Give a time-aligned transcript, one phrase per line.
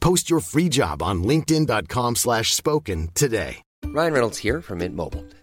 [0.00, 3.62] Post your free job on linkedin.com slash spoken today.
[3.86, 5.24] Ryan Reynolds here from Mint Mobile.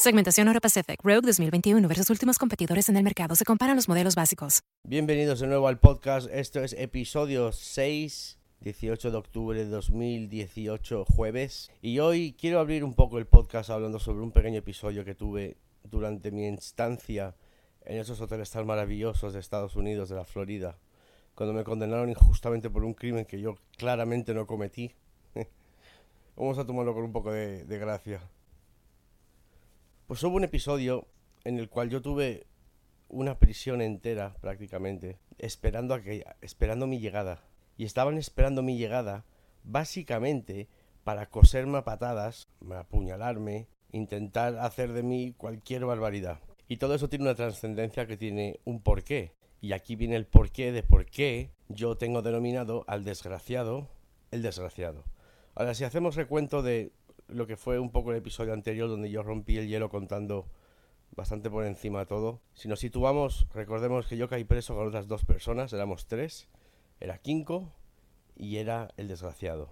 [0.00, 3.34] Segmentación Euro Pacific Rogue 2021 versus últimos competidores en el mercado.
[3.34, 4.60] Se comparan los modelos básicos.
[4.84, 6.28] Bienvenidos de nuevo al podcast.
[6.30, 11.72] Esto es episodio 6, 18 de octubre de 2018, jueves.
[11.82, 15.56] Y hoy quiero abrir un poco el podcast hablando sobre un pequeño episodio que tuve
[15.82, 17.34] durante mi instancia
[17.84, 20.78] en esos hoteles tan maravillosos de Estados Unidos, de la Florida,
[21.34, 24.94] cuando me condenaron injustamente por un crimen que yo claramente no cometí.
[26.36, 28.20] Vamos a tomarlo con un poco de, de gracia.
[30.08, 31.06] Pues hubo un episodio
[31.44, 32.46] en el cual yo tuve
[33.08, 36.00] una prisión entera prácticamente, esperando a
[36.40, 37.44] esperando mi llegada.
[37.76, 39.26] Y estaban esperando mi llegada
[39.64, 40.66] básicamente
[41.04, 46.40] para coserme a patadas, apuñalarme, intentar hacer de mí cualquier barbaridad.
[46.68, 49.34] Y todo eso tiene una trascendencia que tiene un porqué.
[49.60, 53.90] Y aquí viene el porqué de por qué yo tengo denominado al desgraciado
[54.30, 55.04] el desgraciado.
[55.54, 56.92] Ahora, si hacemos recuento de
[57.28, 60.46] lo que fue un poco el episodio anterior donde yo rompí el hielo contando
[61.14, 62.40] bastante por encima todo.
[62.54, 66.48] Si nos situamos, recordemos que yo caí preso con otras dos personas, éramos tres.
[67.00, 67.72] Era Kinko
[68.36, 69.68] y era el desgraciado.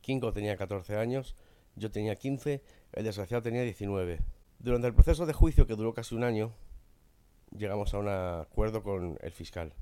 [0.00, 1.36] Kinko tenía 14 años,
[1.76, 4.20] yo tenía 15, el desgraciado tenía 19.
[4.58, 6.52] Durante el proceso de juicio que duró casi un año,
[7.56, 9.72] llegamos a un acuerdo con el fiscal.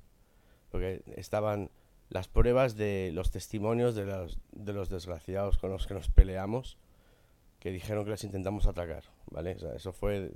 [0.70, 1.70] Porque estaban
[2.08, 6.78] las pruebas de los testimonios de los, de los desgraciados con los que nos peleamos,
[7.58, 9.54] que dijeron que les intentamos atacar, ¿vale?
[9.54, 10.32] O sea, eso fue,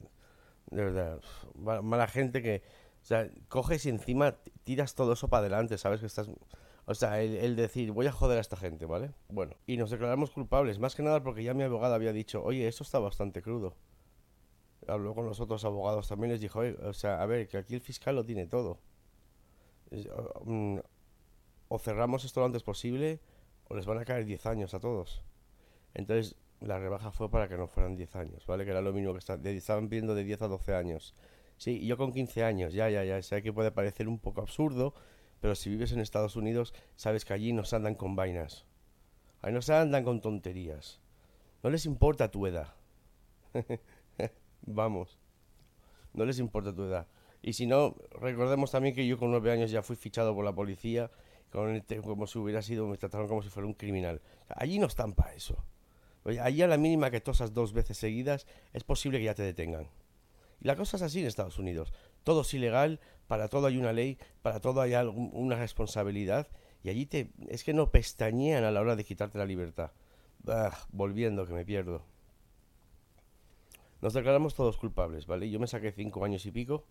[0.71, 1.21] de verdad,
[1.55, 2.63] mala gente que,
[3.03, 6.01] o sea, coges y encima tiras todo eso para adelante, ¿sabes?
[6.01, 6.29] Que estás,
[6.87, 9.13] o sea, el, el, decir, voy a joder a esta gente, ¿vale?
[9.29, 12.67] Bueno, y nos declaramos culpables, más que nada porque ya mi abogado había dicho, oye,
[12.67, 13.77] esto está bastante crudo.
[14.89, 17.75] Habló con los otros abogados también, les dijo, oye, o sea, a ver, que aquí
[17.75, 18.81] el fiscal lo tiene todo
[21.71, 23.21] o cerramos esto lo antes posible
[23.69, 25.23] o les van a caer 10 años a todos.
[25.95, 28.65] Entonces, la rebaja fue para que no fueran 10 años, ¿vale?
[28.65, 29.21] Que era lo mínimo que
[29.57, 31.15] estaban pidiendo de 10 a 12 años.
[31.57, 34.95] Sí, yo con 15 años, ya, ya, ya, sé que puede parecer un poco absurdo,
[35.41, 38.67] pero si vives en Estados Unidos, sabes que allí no se andan con vainas.
[39.41, 41.01] Ahí no se andan con tonterías.
[41.63, 42.75] No les importa tu edad.
[44.63, 45.19] Vamos.
[46.15, 47.07] No les importa tu edad.
[47.43, 50.53] Y si no, recordemos también que yo con 9 años ya fui fichado por la
[50.53, 51.13] policía
[51.51, 54.21] como si hubiera sido, me trataron como si fuera un criminal.
[54.49, 55.65] allí no están para eso.
[56.25, 59.43] Oye, allí a la mínima que tosas dos veces seguidas, es posible que ya te
[59.43, 59.89] detengan.
[60.61, 61.93] Y la cosa es así en Estados Unidos.
[62.25, 66.49] Todo es ilegal, para todo hay una ley, para todo hay una responsabilidad.
[66.83, 69.93] Y allí te, es que no pestañean a la hora de quitarte la libertad.
[70.91, 72.03] volviendo, que me pierdo.
[74.03, 75.51] Nos declaramos todos culpables, ¿vale?
[75.51, 76.85] Yo me saqué cinco años y pico,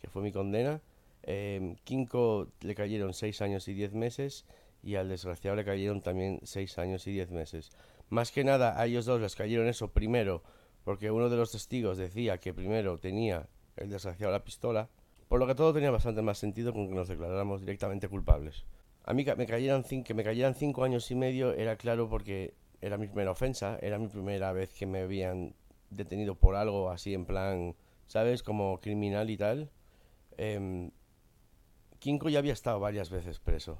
[0.00, 0.80] que fue mi condena.
[1.24, 4.44] Eh, Kinko le cayeron seis años y diez meses
[4.82, 7.70] y al desgraciado le cayeron también seis años y diez meses.
[8.08, 10.42] Más que nada a ellos dos les cayeron eso primero
[10.84, 14.88] porque uno de los testigos decía que primero tenía el desgraciado la pistola,
[15.28, 18.64] por lo que todo tenía bastante más sentido con que nos declaráramos directamente culpables.
[19.04, 22.98] A mí me cayeran que me cayeran cinco años y medio era claro porque era
[22.98, 25.54] mi primera ofensa, era mi primera vez que me habían
[25.90, 27.74] detenido por algo así en plan,
[28.06, 28.42] ¿sabes?
[28.42, 29.70] Como criminal y tal.
[30.36, 30.90] Eh,
[32.02, 33.78] Kinko ya había estado varias veces preso.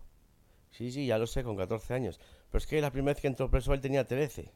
[0.71, 2.21] Sí, sí, ya lo sé, con 14 años.
[2.51, 4.53] Pero es que la primera vez que entró preso él tenía 13.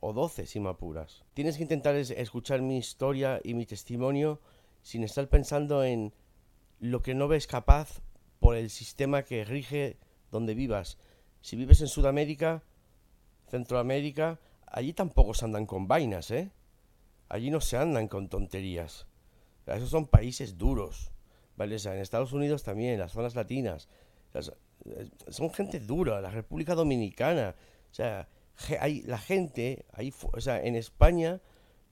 [0.00, 1.24] O 12, si me apuras.
[1.32, 4.40] Tienes que intentar escuchar mi historia y mi testimonio
[4.82, 6.12] sin estar pensando en
[6.80, 8.02] lo que no ves capaz
[8.40, 9.96] por el sistema que rige
[10.30, 10.98] donde vivas.
[11.40, 12.62] Si vives en Sudamérica,
[13.48, 16.52] Centroamérica, allí tampoco se andan con vainas, ¿eh?
[17.30, 19.06] Allí no se andan con tonterías.
[19.66, 21.10] esos son países duros,
[21.58, 21.74] ¿vale?
[21.74, 23.88] O sea, en Estados Unidos también, las zonas latinas.
[25.28, 27.56] son gente dura, la República Dominicana.
[27.90, 28.28] O sea,
[28.80, 31.40] hay, la gente, ahí, o sea, en España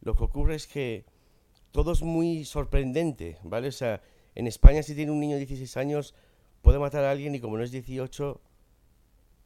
[0.00, 1.04] lo que ocurre es que
[1.72, 3.68] todo es muy sorprendente, ¿vale?
[3.68, 4.00] O sea,
[4.36, 6.14] en España si tiene un niño de 16 años
[6.62, 8.40] puede matar a alguien y como no es 18,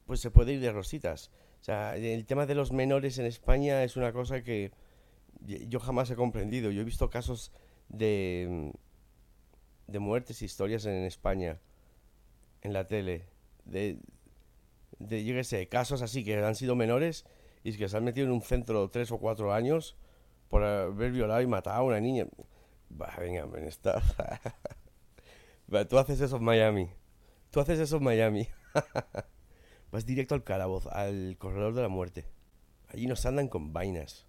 [0.05, 1.31] pues se puede ir de rositas.
[1.61, 4.71] O sea, el tema de los menores en España es una cosa que
[5.45, 6.69] yo jamás he comprendido.
[6.69, 7.51] Yo he visto casos
[7.89, 8.71] de,
[9.91, 11.59] de muertes, historias en España,
[12.61, 13.25] en la tele,
[13.65, 13.99] de,
[14.99, 17.25] de, yo qué sé, casos así que han sido menores
[17.63, 19.95] y que se han metido en un centro tres o cuatro años
[20.49, 22.27] por haber violado y matado a una niña.
[22.89, 24.01] Bah, venga, me está.
[25.89, 26.89] tú haces eso en Miami.
[27.51, 28.47] Tú haces eso en Miami.
[29.91, 32.25] Vas directo al calabozo, al corredor de la muerte.
[32.89, 34.27] Allí nos andan con vainas.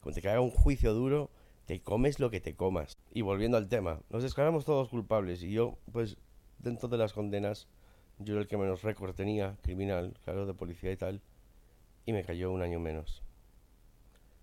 [0.00, 1.30] Cuando te caiga un juicio duro,
[1.70, 2.98] te comes lo que te comas.
[3.12, 6.16] Y volviendo al tema, nos declaramos todos culpables y yo, pues,
[6.58, 7.68] dentro de las condenas,
[8.18, 11.22] yo era el que menos récord tenía, criminal, claro, de policía y tal,
[12.06, 13.22] y me cayó un año menos.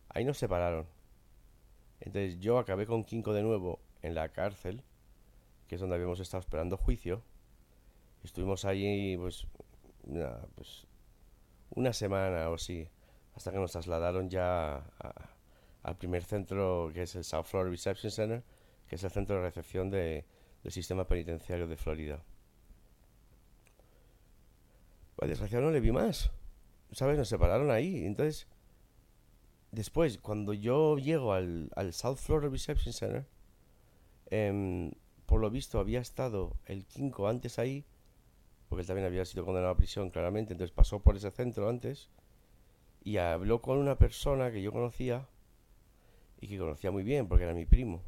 [0.07, 0.87] Ahí nos separaron.
[1.99, 4.81] Entonces yo acabé con Kinko de nuevo en la cárcel,
[5.67, 7.23] que es donde habíamos estado esperando juicio.
[8.23, 9.45] Estuvimos ahí, pues,
[10.55, 10.87] pues
[11.71, 12.87] una semana o así,
[13.35, 15.36] hasta que nos trasladaron ya a,
[15.87, 18.43] al primer centro que es el South Florida Reception Center,
[18.89, 20.25] que es el centro de recepción de,
[20.61, 22.21] del sistema penitenciario de Florida.
[25.15, 26.29] Pues desgraciado no le vi más.
[26.91, 27.17] ¿Sabes?
[27.17, 28.05] Nos separaron ahí.
[28.05, 28.47] Entonces,
[29.71, 33.25] después, cuando yo llego al, South Florida Reception Center,
[34.25, 34.91] em,
[35.25, 37.85] por lo visto había estado el Kinko antes ahí,
[38.67, 42.09] porque él también había sido condenado a prisión, claramente, entonces pasó por ese centro antes,
[43.05, 45.29] y habló con una persona que yo conocía,
[46.39, 48.03] y que conocía muy bien porque era mi primo.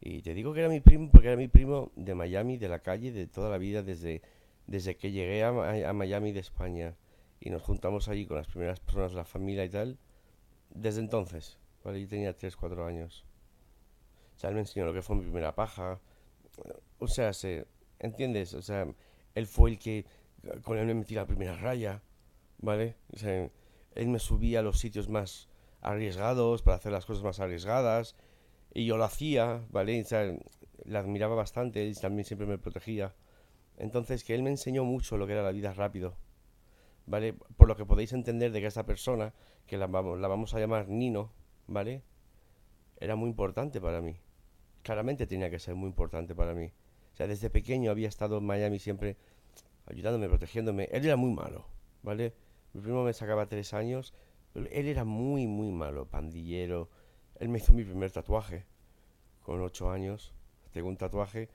[0.00, 2.80] Y te digo que era mi primo porque era mi primo de Miami, de la
[2.80, 4.22] calle, de toda la vida, desde,
[4.66, 6.96] desde que llegué a, Miami de España
[7.38, 9.98] y nos juntamos allí con las primeras personas de la familia y tal.
[10.70, 12.00] Desde entonces, ¿vale?
[12.00, 13.24] Yo tenía 3, 4 años.
[14.36, 16.00] O sea, él me enseñó lo que fue mi primera paja.
[16.98, 17.66] O sea, se,
[17.98, 18.54] ¿entiendes?
[18.54, 18.86] O sea,
[19.34, 20.06] él fue el que
[20.62, 22.02] con él me metí la primera raya,
[22.58, 22.96] ¿vale?
[23.12, 23.50] O sea,
[23.94, 25.49] él me subía a los sitios más
[25.80, 28.16] arriesgados, para hacer las cosas más arriesgadas.
[28.72, 30.04] Y yo lo hacía, ¿vale?
[30.84, 33.14] La admiraba bastante y también siempre me protegía.
[33.76, 36.16] Entonces, que él me enseñó mucho lo que era la vida rápido.
[37.06, 37.34] ¿Vale?
[37.56, 39.34] Por lo que podéis entender de que esta persona,
[39.66, 41.32] que la vamos, la vamos a llamar Nino,
[41.66, 42.02] ¿vale?
[42.98, 44.16] Era muy importante para mí.
[44.82, 46.72] Claramente tenía que ser muy importante para mí.
[47.12, 49.16] O sea, desde pequeño había estado en Miami siempre
[49.86, 50.88] ayudándome, protegiéndome.
[50.92, 51.66] Él era muy malo,
[52.02, 52.34] ¿vale?
[52.72, 54.14] Mi primo me sacaba tres años
[54.54, 56.88] él era muy, muy malo, pandillero.
[57.38, 58.66] Él me hizo mi primer tatuaje
[59.42, 60.34] con ocho años.
[60.72, 61.48] Tengo un tatuaje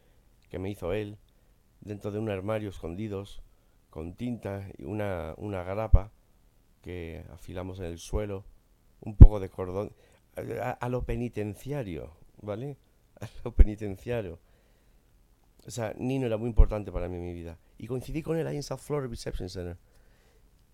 [0.50, 1.18] que me hizo él
[1.82, 3.42] dentro de un armario escondidos
[3.90, 6.12] con tinta y una, una grapa
[6.82, 8.46] que afilamos en el suelo,
[9.02, 9.92] un poco de cordón,
[10.80, 12.12] a, lo penitenciario,
[12.42, 12.78] ¿vale?
[13.22, 14.40] A lo penitenciario.
[15.66, 17.58] O sea, Nino era muy importante para mí en mi vida.
[17.78, 19.78] Y coincidí con él ahí en South Florida Reception Center.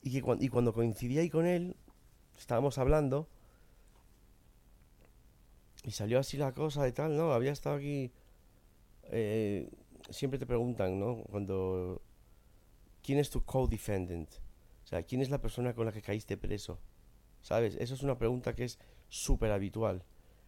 [0.02, 1.76] Y, que, y cuando coincidí ahí con él,
[2.42, 3.28] estábamos hablando
[5.84, 7.34] y salió así la cosa y tal, ¿no?
[7.34, 8.12] Había estado aquí...
[9.06, 9.70] Eh,
[10.10, 11.24] siempre te preguntan, ¿no?
[11.30, 12.02] Cuando...
[13.04, 14.30] ¿Quién es tu co-defendant?
[14.84, 16.80] O sea, ¿quién es la persona con la que caíste preso?
[17.42, 17.76] ¿Sabes?
[17.80, 18.80] Eso es una pregunta que es
[19.10, 20.04] súper habitual.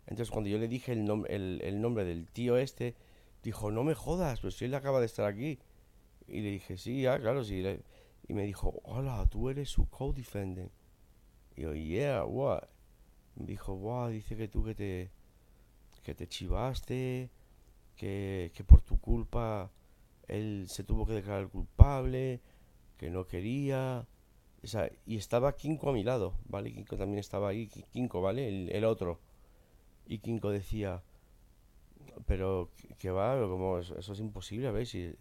[0.06, 2.96] Entonces cuando yo le dije el, el, el, nombre del tío este,
[3.42, 5.60] dijo, no me jodas, pues si él acaba de estar aquí.
[6.28, 7.64] Y le dije, sí, ya, claro, sí.
[8.28, 10.72] Y me dijo, hola, tú eres su co-defendant.
[11.56, 12.64] Y yo, yeah, what?
[13.36, 15.12] Dijo, wow, dice que tú que te,
[16.04, 17.30] que te chivaste,
[17.96, 19.72] que, que por tu culpa
[20.28, 22.42] él se tuvo que declarar culpable,
[22.98, 24.08] que no quería.
[24.64, 26.72] O sea, y estaba Kinko a mi lado, ¿vale?
[26.74, 28.48] Kinko también estaba ahí, Kinko, ¿vale?
[28.48, 29.20] El, el otro.
[30.06, 31.04] Y Kinko decía,
[32.26, 35.14] pero que va, como eso, es imposible, si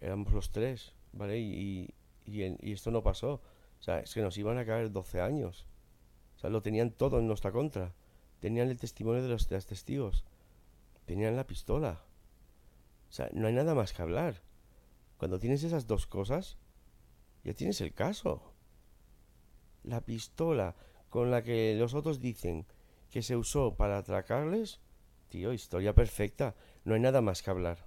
[0.00, 1.38] éramos los tres, ¿vale?
[1.38, 1.90] Y,
[2.24, 3.40] y, esto no pasó.
[3.80, 5.66] O sea, es que nos iban a caer 12 años.
[6.36, 7.94] O sea, lo tenían todo en nuestra contra.
[8.40, 10.24] Tenían el testimonio de los, de los testigos.
[11.04, 12.02] Tenían la pistola.
[13.08, 14.42] O sea, no hay nada más que hablar.
[15.16, 16.58] Cuando tienes esas dos cosas,
[17.44, 18.52] ya tienes el caso.
[19.84, 20.74] La pistola
[21.08, 22.66] con la que los otros dicen
[23.10, 24.80] que se usó para atracarles,
[25.28, 26.54] tío, historia perfecta.
[26.84, 27.86] No hay nada más que hablar.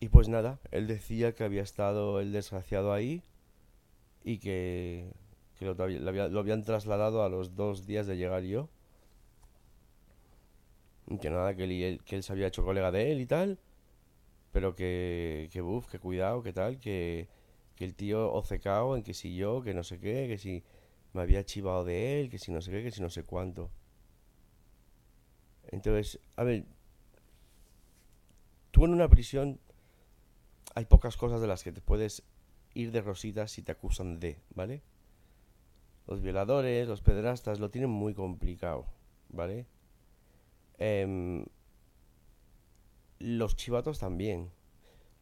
[0.00, 3.22] Y pues nada, él decía que había estado el desgraciado ahí
[4.24, 5.12] y que,
[5.60, 5.74] lo,
[6.40, 8.68] habían trasladado a los dos días de llegar yo.
[11.20, 13.58] Que nada, que él, que él se había hecho colega de él y tal.
[14.52, 17.28] Pero que, que buf, que cuidado, que tal, que,
[17.76, 20.62] que el tío ocecao en que si yo, que no sé qué, que si
[21.12, 23.70] me había chivado de él, que si no sé qué, que si no sé cuánto.
[25.68, 26.64] Entonces, a ver,
[28.70, 29.60] tú en una prisión
[30.74, 32.22] hay pocas cosas de las que te puedes
[32.74, 34.82] ir de rositas si te acusan de, ¿vale?
[36.06, 38.86] Los violadores, los pederastas lo tienen muy complicado,
[39.28, 39.66] ¿vale?
[40.78, 41.44] Em,
[43.18, 44.50] los chivatos también,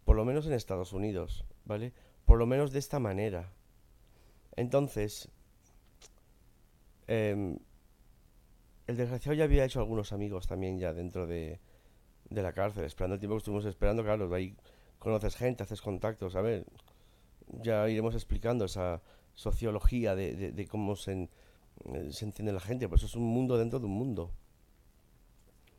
[0.04, 1.92] por lo menos en Estados Unidos, ¿vale?
[2.24, 3.52] Por lo menos de esta manera.
[4.56, 5.30] Entonces,
[7.06, 7.58] em,
[8.86, 11.60] el desgraciado ya había hecho algunos amigos también ya dentro de,
[12.30, 14.56] de la cárcel, esperando el tiempo que estuvimos esperando, claro, ahí
[14.98, 16.66] conoces gente, haces contactos, a ver,
[17.62, 19.00] ya iremos explicando esa
[19.34, 21.28] sociología de, cómo se,
[22.10, 24.32] se, entiende la gente, pues es un mundo dentro de un mundo.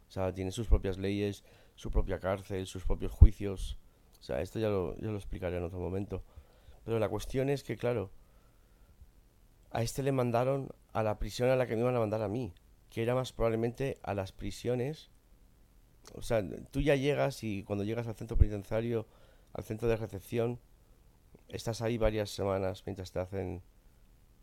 [0.07, 1.43] O sea, tiene sus propias leyes,
[1.75, 3.77] su propia cárcel, sus propios juicios.
[4.19, 6.23] O sea, esto ya lo, ya lo explicaré en otro momento.
[6.83, 8.09] Pero la cuestión es que, claro,
[9.71, 12.27] a este le mandaron a la prisión a la que me iban a mandar a
[12.27, 12.53] mí,
[12.89, 15.11] que era más probablemente a las prisiones
[16.13, 19.07] o sea, tú ya llegas y cuando llegas al centro penitenciario,
[19.53, 20.59] al centro de recepción,
[21.49, 23.61] estás ahí varias semanas mientras te hacen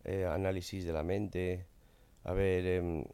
[0.04, 1.66] eh, análisis de la mente,
[2.24, 3.04] a ver, em,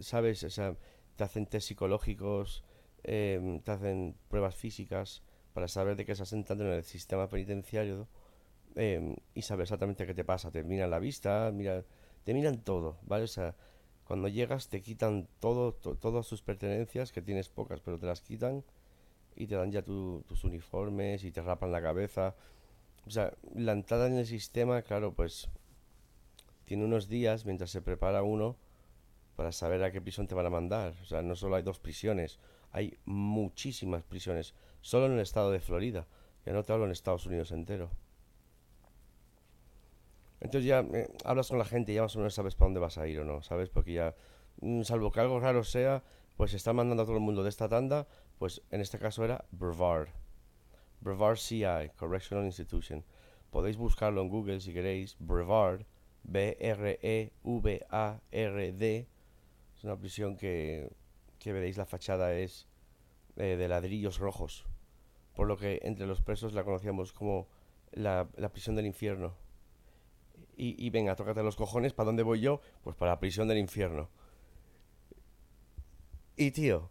[0.00, 0.42] ¿sabes?
[0.44, 0.76] O sea,
[1.16, 2.64] te hacen test psicológicos,
[3.02, 8.08] em, te hacen pruebas físicas para saber de qué estás entrando en el sistema penitenciario
[8.76, 10.50] em, y saber exactamente qué te pasa.
[10.50, 11.84] Te miran la vista, mira,
[12.24, 13.24] te miran todo, ¿vale?
[13.24, 13.56] O sea,
[14.08, 18.64] cuando llegas te quitan todo, todas sus pertenencias, que tienes pocas, pero te las quitan
[19.36, 22.34] y te dan ya tus uniformes y te rapan la cabeza.
[23.06, 25.50] O sea, la entrada en el sistema, claro, pues
[26.64, 28.56] tiene unos días mientras se prepara uno
[29.36, 30.94] para saber a qué prisión te van a mandar.
[31.02, 32.38] O sea, no solo hay dos prisiones,
[32.72, 36.06] hay muchísimas prisiones, solo en el estado de Florida.
[36.46, 37.90] Ya no te hablo en Estados Unidos entero.
[40.40, 42.80] Entonces ya eh, hablas con la gente y ya más o menos sabes para dónde
[42.80, 43.70] vas a ir o no, ¿sabes?
[43.70, 44.14] Porque ya,
[44.60, 46.02] mm, salvo que algo raro sea,
[46.36, 48.06] pues está mandando a todo el mundo de esta tanda,
[48.38, 50.08] pues en este caso era Brevard.
[51.00, 53.04] Brevard CI, Correctional Institution.
[53.50, 55.16] Podéis buscarlo en Google si queréis.
[55.18, 55.82] Brevard,
[56.24, 57.38] B-R-E-V-A-R-D.
[59.76, 60.90] Es una prisión que,
[61.38, 62.68] que veréis la fachada es
[63.36, 64.66] eh, de ladrillos rojos.
[65.34, 67.48] Por lo que entre los presos la conocíamos como
[67.92, 69.34] la prisión del infierno
[70.60, 72.60] y, venga, tócate los cojones, ¿para dónde voy yo?
[72.82, 74.08] Pues para la prisión del infierno.
[76.36, 76.90] Y tío,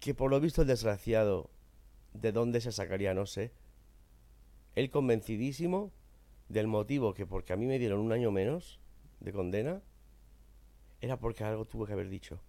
[0.00, 1.50] que por lo visto el desgraciado,
[2.14, 3.52] de dónde se sacaría, no sé,
[4.74, 5.92] él convencidísimo
[6.48, 8.80] del motivo que porque a mí me dieron un año menos
[9.20, 9.82] de condena,
[11.00, 12.40] era porque algo tuvo que haber dicho.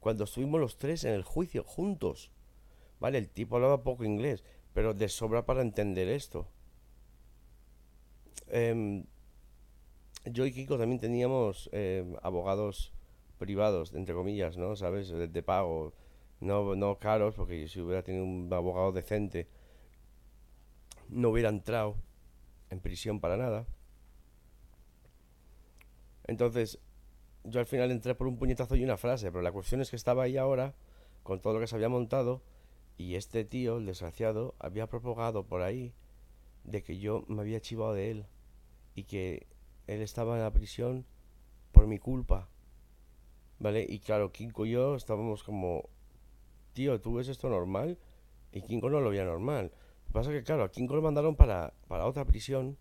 [0.00, 2.30] Cuando estuvimos los tres en el juicio, juntos,
[3.00, 3.16] ¿vale?
[3.16, 6.48] El tipo hablaba poco inglés, pero de sobra para entender esto.
[8.48, 9.04] Em,
[10.24, 12.92] yo y Kiko también teníamos em, abogados
[13.38, 14.76] privados, entre comillas, ¿no?
[14.76, 15.08] ¿Sabes?
[15.10, 15.92] De, pago.
[16.40, 19.48] No, no caros, porque si hubiera tenido un abogado decente,
[21.08, 21.96] no hubiera entrado
[22.70, 23.66] en prisión para nada.
[26.26, 26.78] Entonces,
[27.44, 29.96] yo al final entré por un puñetazo y una frase, pero la cuestión es que
[29.96, 30.74] estaba ahí ahora,
[31.22, 32.42] con todo lo que se había montado,
[32.96, 35.94] y este tío, el desgraciado, había propagado por ahí
[36.64, 38.26] de que yo me había chivado de él
[38.94, 39.46] y que
[39.86, 41.04] él estaba en la prisión
[41.72, 42.48] por mi culpa.
[43.58, 43.86] ¿Vale?
[43.88, 45.88] Y claro, Kinko y yo estábamos como,
[46.72, 47.98] tío, ¿tú ves esto normal?
[48.52, 49.72] Y Kinko no lo veía normal.
[49.72, 52.76] Lo que pasa es que, claro, a Kinko lo mandaron para, para otra prisión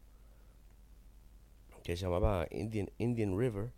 [1.83, 3.71] que se llamaba Indian, Indian River.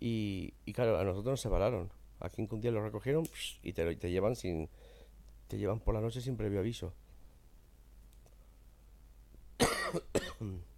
[0.00, 1.90] Y, y claro, a nosotros nos separaron.
[2.20, 3.24] A Kinko un día lo recogieron
[3.62, 4.68] y te, te llevan sin.
[5.48, 6.94] Te llevan por la noche sin previo aviso.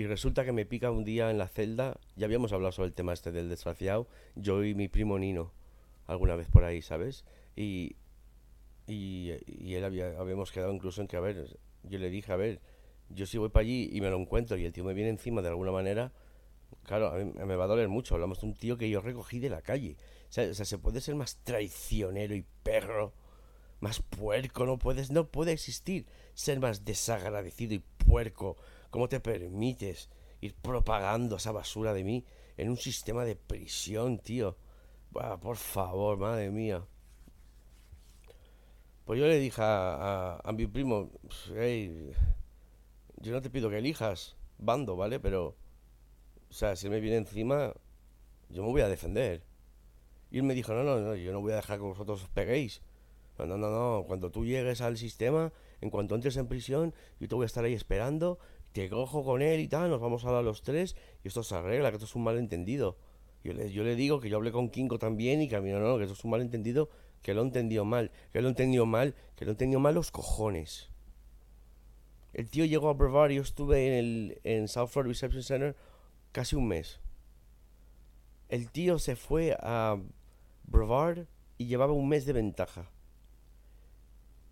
[0.00, 2.94] Y resulta que me pica un día en la celda, ya habíamos hablado sobre el
[2.94, 5.52] tema este del desgraciado, yo y mi primo Nino,
[6.06, 7.26] alguna vez por ahí, ¿sabes?
[7.54, 7.96] Y,
[8.86, 9.34] y,
[9.74, 12.62] él había, habíamos quedado incluso en que, a ver, yo le dije, a ver,
[13.10, 15.42] yo si voy para allí y me lo encuentro y el tío me viene encima
[15.42, 16.12] de alguna manera,
[16.84, 18.14] claro, a mí me va a doler mucho.
[18.14, 19.98] Hablamos de un tío que yo recogí de la calle.
[20.30, 23.12] O sea, o sea, se puede ser más traicionero y perro,
[23.80, 28.56] más puerco, no puedes, no puede existir ser más desagradecido y puerco
[28.90, 32.24] ¿Cómo te permites ir propagando esa basura de mí
[32.56, 34.56] en un sistema de prisión, tío?
[35.12, 36.84] por favor, madre mía.
[39.04, 41.10] Pues yo le dije a, mi primo,
[41.56, 42.12] hey,
[43.16, 45.18] yo no te pido que elijas bando, ¿vale?
[45.18, 45.56] Pero,
[46.48, 47.74] o sea, si me viene encima,
[48.50, 49.42] yo me voy a defender.
[50.30, 52.28] Y él me dijo, no, no, no, yo no voy a dejar que vosotros os
[52.28, 52.82] peguéis.
[53.36, 57.26] No, no, no, no, cuando tú llegues al sistema, en cuanto entres en prisión, yo
[57.26, 58.38] te voy a estar ahí esperando
[58.72, 61.54] te cojo con él y tal, nos vamos a dar los tres y esto se
[61.54, 62.96] arregla, que esto es un malentendido.
[63.42, 65.96] Yo le, digo que yo hablé con Kinko también y que a mí no, no,
[65.96, 66.90] que esto es un malentendido,
[67.22, 69.94] que lo he entendido mal, que lo he entendido mal, que lo he entendido mal
[69.94, 70.90] los cojones.
[72.32, 75.76] El tío llegó a y yo estuve en, el, en South Florida Reception Center
[76.32, 77.00] casi un mes.
[78.48, 79.98] El tío se fue a
[80.64, 82.90] Brevard y llevaba un mes de ventaja.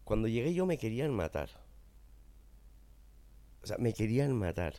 [0.05, 1.68] Cuando llegué yo me querían matar.
[3.69, 4.77] Sea, me querían matar.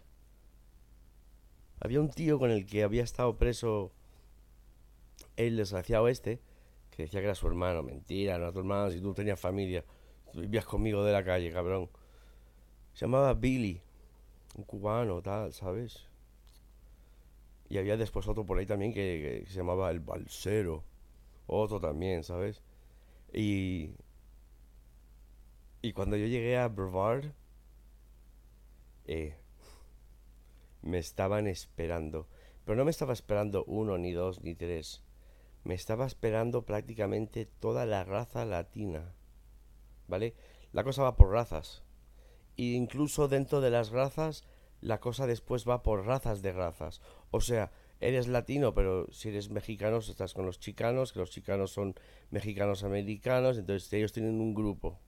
[1.80, 3.92] Había un tío con el que había estado preso
[5.38, 6.42] el desgraciado este,
[6.90, 7.84] que decía que era su hermano.
[7.84, 9.86] Mentira, no era tu hermano, si tú tenías familia.
[10.34, 11.90] Tú vivías conmigo de la calle, cabrón.
[12.94, 13.80] Se llamaba Billy,
[14.56, 16.08] un cubano, tal, ¿sabes?
[17.70, 20.84] Y había después otro por ahí también que, se llamaba el Balsero.
[21.46, 22.64] Otro también, ¿sabes?
[23.32, 23.92] Y.
[25.84, 27.26] Y cuando yo llegué a Brevard,
[29.10, 29.34] eh,
[30.84, 32.28] me estaban esperando.
[32.64, 35.04] Pero no me estaba esperando uno, ni dos, ni tres.
[35.64, 39.16] Me estaba esperando prácticamente toda la raza latina.
[40.08, 40.36] ¿Vale?
[40.72, 41.84] La cosa va por razas.
[42.56, 44.44] E incluso dentro de las razas,
[44.80, 47.02] la cosa después va por razas de razas.
[47.32, 51.72] O sea, eres latino, pero si eres mexicano, estás con los chicanos, que los chicanos
[51.72, 51.96] son
[52.30, 55.00] mexicanos americanos, entonces ellos tienen un grupo.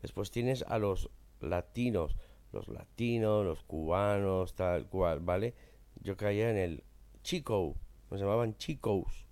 [0.00, 2.16] Después tienes a los latinos,
[2.52, 5.54] los latinos, los cubanos, tal cual, ¿vale?
[6.00, 6.84] Yo caía en el
[7.22, 7.76] chico,
[8.10, 9.26] nos llamaban chicos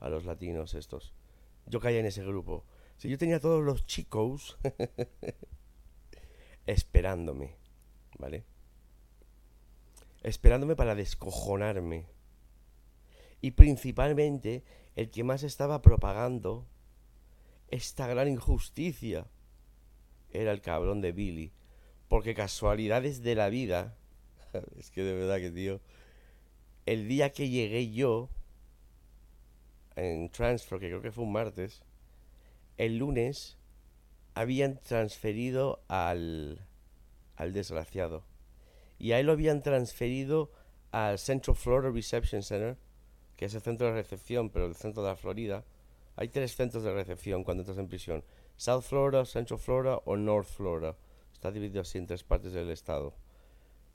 [0.00, 1.14] a los latinos estos.
[1.66, 2.64] Yo caía en ese grupo.
[2.96, 4.58] Si yo tenía todos los chicos
[6.66, 7.56] esperándome,
[8.18, 8.44] ¿vale?
[10.22, 12.06] Esperándome para descojonarme.
[13.40, 14.62] Y principalmente
[14.94, 16.66] el que más estaba propagando
[17.68, 19.26] esta gran injusticia
[20.30, 21.52] era el cabrón de Billy
[22.12, 23.96] porque casualidades de la vida,
[24.78, 25.80] es que de verdad que tío,
[26.84, 28.28] el día que llegué yo
[29.96, 31.82] en transfer, que creo que fue un martes,
[32.76, 33.56] el lunes
[34.34, 36.60] habían transferido al,
[37.36, 38.24] al desgraciado.
[38.98, 40.52] Y ahí lo habían transferido
[40.90, 42.76] al Central Florida Reception Center,
[43.38, 45.64] que es el centro de recepción, pero el centro de la Florida.
[46.16, 48.22] Hay tres centros de recepción cuando entras en prisión.
[48.58, 50.94] South Florida, Central Florida o North Florida.
[51.42, 53.16] Está dividido así en tres partes del estado.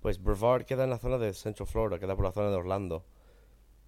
[0.02, 3.06] Pues Brevard queda en la zona de Central Florida, queda por la zona de Orlando.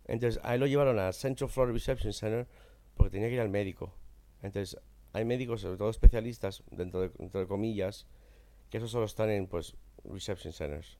[0.05, 2.47] Entonces ahí lo llevaron a Central Florida Reception Center
[2.95, 3.93] porque tenía que ir al médico.
[4.41, 4.79] Entonces
[5.11, 8.07] hay médicos, sobre todo especialistas, dentro de, dentro de comillas,
[8.69, 10.97] que eso solo están en pues reception centers.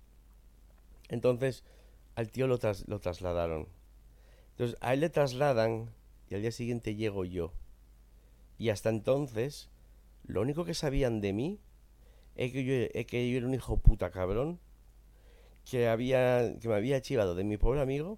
[1.08, 1.63] Entonces
[2.15, 3.69] al tío lo, lo trasladaron.
[4.50, 5.91] Entonces a él le trasladan
[6.30, 7.54] y al día siguiente llego yo.
[8.58, 9.69] Y hasta entonces,
[10.26, 11.62] lo único que sabían de mí
[12.39, 14.60] es que yo, es que yo era un hijo puta cabrón
[15.69, 18.17] que había que me había chivado de mi pobre amigo,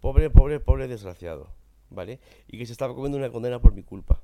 [0.00, 1.52] pobre, pobre, pobre desgraciado,
[1.90, 2.20] ¿vale?
[2.48, 4.22] Y que se estaba comiendo una condena por mi culpa.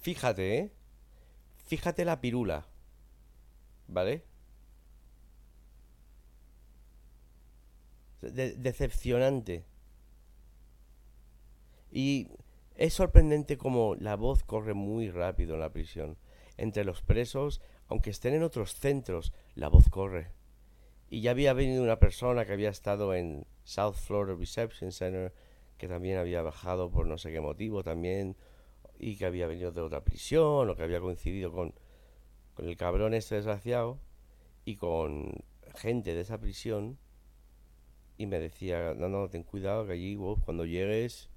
[0.00, 0.70] Fíjate, ¿eh?
[1.66, 2.66] Fíjate la pirula,
[3.88, 4.24] ¿vale?
[8.22, 9.64] decepcionante.
[11.92, 12.28] Y
[12.76, 16.16] Es sorprendente como la voz corre muy rápido en la prisión.
[16.60, 20.30] Entre los presos, aunque estén en otros centros, la voz corre.
[21.08, 25.32] Y ya había venido una persona que había estado en South Florida Reception Center,
[25.78, 28.36] que también había bajado por no sé qué motivo también,
[28.98, 31.72] y que había venido de otra prisión, o que había coincidido con,
[32.58, 33.98] el cabrón este desgraciado,
[34.66, 35.32] y con
[35.76, 36.98] gente de esa prisión,
[38.18, 41.30] y me decía, no, no, ten cuidado que allí cuando llegues,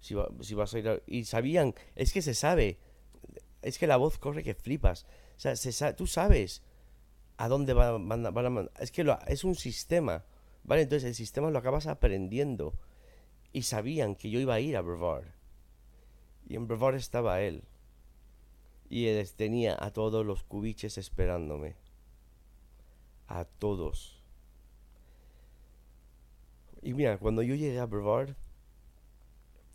[0.00, 1.00] si, si vas a ir a...
[1.06, 2.78] Y sabían, es que se sabe,
[3.62, 5.04] es que la voz corre que flipas,
[5.36, 6.62] o sea, se tú sabes
[7.36, 10.24] a dónde van, van, a mandar, es que lo, es un sistema,
[10.64, 10.82] ¿vale?
[10.82, 12.74] Entonces el sistema lo acabas aprendiendo,
[13.52, 15.26] y sabían que yo iba a ir a Brevard,
[16.46, 17.64] y en Brevard estaba él,
[18.88, 21.76] y él tenía a todos los cubiches esperándome,
[23.28, 24.20] a todos.
[26.82, 28.34] Y mira, cuando yo llegué a Brevard,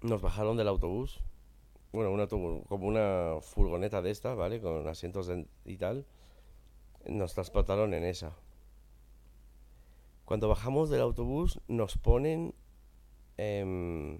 [0.01, 1.21] nos bajaron del autobús.
[1.95, 4.59] Bueno, una, como una furgoneta de esta, ¿vale?
[4.59, 5.31] Con asientos
[5.63, 6.05] y tal.
[7.07, 8.33] Nos transportaron en esa.
[10.25, 12.53] Cuando bajamos del autobús, nos ponen.
[13.37, 14.19] Em,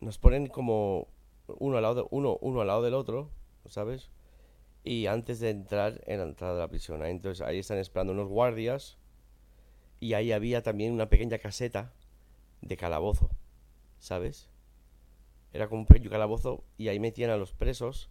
[0.00, 1.08] nos ponen como
[1.58, 3.28] uno al lado de, uno, uno al lado del otro,
[3.66, 4.10] ¿sabes?
[4.84, 7.04] Y antes de entrar en la entrada de la prisión.
[7.04, 8.96] Entonces ahí están esperando unos guardias
[10.00, 11.92] y ahí había también una pequeña caseta
[12.62, 13.28] de calabozo,
[13.98, 14.48] ¿sabes?
[15.56, 18.10] Era como un pequeño calabozo y ahí metían a los presos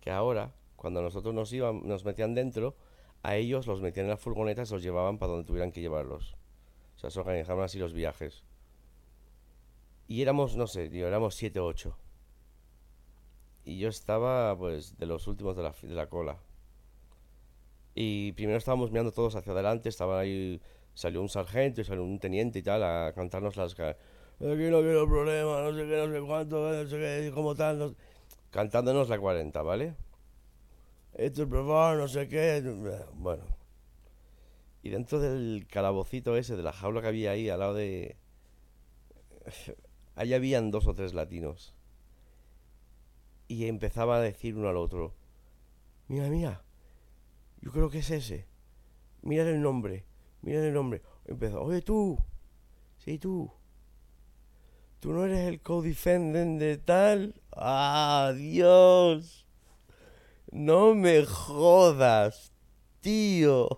[0.00, 2.76] que ahora, cuando nosotros nos íbamos, nos metían dentro,
[3.22, 6.34] a ellos los metían en las furgonetas y los llevaban para donde tuvieran que llevarlos.
[6.96, 8.42] O sea, se organizaban así los viajes.
[10.06, 11.98] Y éramos, no sé, éramos siete o ocho.
[13.66, 16.38] Y yo estaba, pues, de los últimos de la, de la cola.
[17.94, 20.58] Y primero estábamos mirando todos hacia adelante, estaban ahí
[20.94, 23.76] salió un sargento y salió un teniente y tal a cantarnos las...
[24.40, 27.96] Aquí no quiero problema, no sé qué, no sé cuánto, no sé qué, como tal,
[28.50, 29.96] cantándonos la 40, ¿vale?
[31.14, 32.62] Esto es probar, no sé qué,
[33.14, 33.44] bueno.
[34.82, 38.16] Y dentro del calabocito ese, de la jaula que había ahí al lado de...
[40.14, 41.74] Allí habían dos o tres latinos.
[43.48, 45.14] Y empezaba a decir uno al otro,
[46.06, 46.62] mira, mira,
[47.60, 48.46] yo creo que es ese.
[49.22, 50.04] Mira el nombre.
[50.42, 51.02] Mira el nombre.
[51.24, 52.18] Empezó, oye tú,
[52.98, 53.50] sí tú,
[55.00, 57.34] tú no eres el co-defendant de tal.
[57.52, 59.46] ¡Ah, Dios!
[60.50, 62.52] No me jodas,
[63.00, 63.68] tío.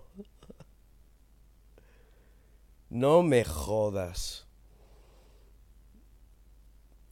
[2.89, 4.47] No me jodas.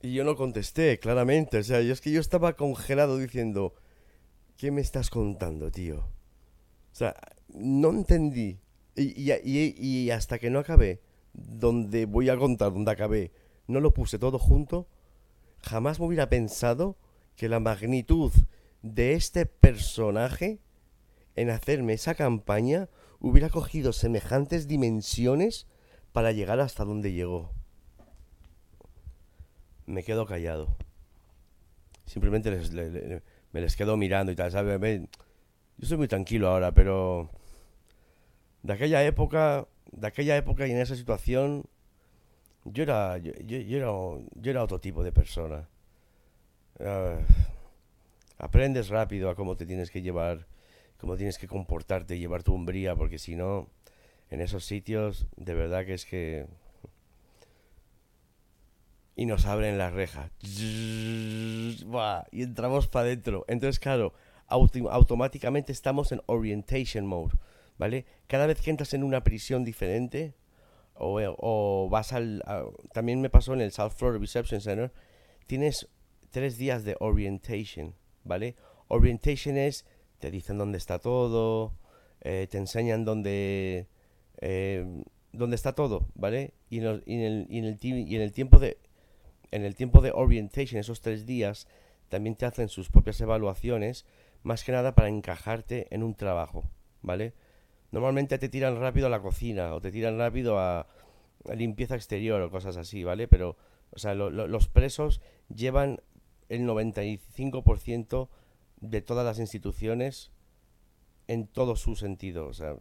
[0.02, 1.58] Y yo no contesté, claramente.
[1.58, 3.74] O sea, yo es que yo estaba congelado diciendo,
[4.58, 6.00] ¿qué me estás contando, tío?
[6.00, 7.16] O sea,
[7.50, 8.60] no entendí.
[8.96, 11.02] Y, y, hasta que no acabé,
[11.34, 13.32] donde voy a contar, donde acabé,
[13.70, 14.88] no lo puse todo junto,
[15.60, 16.98] jamás me hubiera pensado
[17.36, 18.32] que la magnitud
[18.82, 20.60] de este personaje
[21.36, 25.68] en hacerme esa campaña hubiera cogido semejantes dimensiones
[26.12, 27.52] para llegar hasta donde llegó.
[29.86, 30.76] Me quedo callado.
[32.06, 32.50] Simplemente
[33.52, 35.02] me les quedo mirando y tal, ¿sabes?
[35.78, 37.30] Yo soy muy tranquilo ahora, pero
[38.64, 41.66] de aquella época, de aquella época y en esa situación,
[42.66, 45.68] yo era, yo, era, yo era otro tipo de persona.
[46.80, 47.20] Ah,
[48.38, 50.48] aprendes rápido a cómo te tienes que llevar,
[50.98, 53.68] cómo tienes que comportarte, llevar tu hombría, porque si no,
[54.30, 56.48] en esos sitios, de verdad que es que...
[59.16, 60.32] Y nos abren la reja.
[60.42, 61.76] Y
[62.32, 63.44] entramos para adentro.
[63.50, 64.14] Entonces, claro,
[64.48, 67.34] automáticamente estamos en orientation mode.
[67.80, 68.06] ¿vale?
[68.28, 70.36] Cada vez que entras en una prisión diferente,
[71.00, 72.44] o, vas al...
[72.94, 74.92] también me pasó en el South Florida Reception Center,
[75.48, 75.88] tienes
[76.30, 78.56] tres días de orientation, ¿vale?
[78.88, 79.86] Orientation es,
[80.20, 81.74] te dicen dónde está todo,
[82.22, 83.88] eh, te enseñan dónde,
[84.42, 86.54] eh, dónde está todo, ¿vale?
[86.70, 88.78] Y en, y, en el, y, en el, y en el tiempo de
[89.52, 91.68] en el tiempo de orientation, esos tres días,
[92.10, 94.06] también te hacen sus propias evaluaciones,
[94.44, 96.70] más que nada para encajarte en un trabajo,
[97.02, 97.34] ¿vale?
[97.92, 100.88] Normalmente te tiran rápido a la cocina o te tiran rápido a,
[101.56, 103.28] limpieza exterior o cosas así, ¿vale?
[103.28, 103.58] Pero,
[103.92, 106.02] o sea, los presos llevan
[106.50, 108.30] el 95%
[108.82, 110.32] de todas las instituciones
[111.28, 112.76] en todo su sentido, o sea,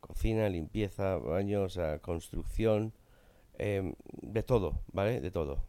[0.00, 2.94] cocina, limpieza, baño, o sea, construcción,
[3.58, 5.20] em, de todo, ¿vale?
[5.20, 5.64] De todo.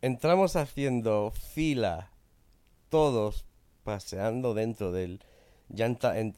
[0.00, 2.12] Entramos haciendo fila,
[2.88, 3.46] todos
[3.82, 5.20] paseando dentro del
[5.68, 5.86] ya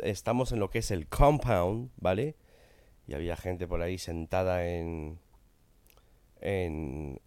[0.00, 2.36] estamos en lo que es el compound, ¿vale?
[3.06, 5.18] Y había gente por ahí sentada en,
[6.40, 7.20] en,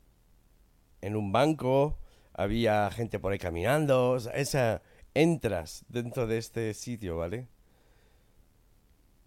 [1.02, 1.98] en un banco,
[2.34, 4.82] había gente por ahí caminando, o sea, esa,
[5.14, 7.48] entras dentro de este sitio, ¿vale?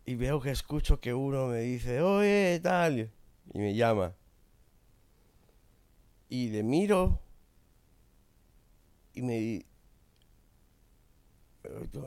[0.06, 3.10] Y veo que escucho que uno me dice, oye, tal,
[3.52, 4.14] y me llama.
[6.28, 7.20] Y le miro
[9.14, 9.64] y me...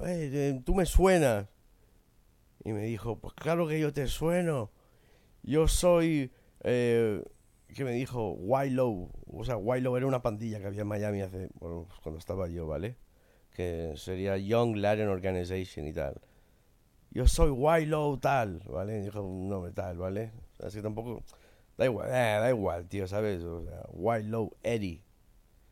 [0.06, 1.48] Eh, tú me suenas.
[2.64, 4.72] Y me dijo, pues claro que yo te sueno.
[5.44, 6.32] Yo soy...
[6.64, 7.24] Eh,
[7.74, 8.34] ¿Qué me dijo?
[8.34, 9.10] Wilo.
[9.28, 11.50] O sea, Wilo era una pandilla que había en Miami hace...
[11.60, 12.98] Bueno, cuando estaba yo, ¿vale?
[13.54, 16.20] Que sería Young Latin Organization y tal.
[17.12, 19.02] Yo soy Wilo tal, ¿vale?
[19.02, 20.32] Dijo un nombre tal, ¿vale?
[20.60, 21.24] Así tampoco...
[21.78, 23.44] Da igual, eh, da igual, tío, ¿sabes?
[23.44, 23.86] O sea,
[24.64, 25.04] Eddie.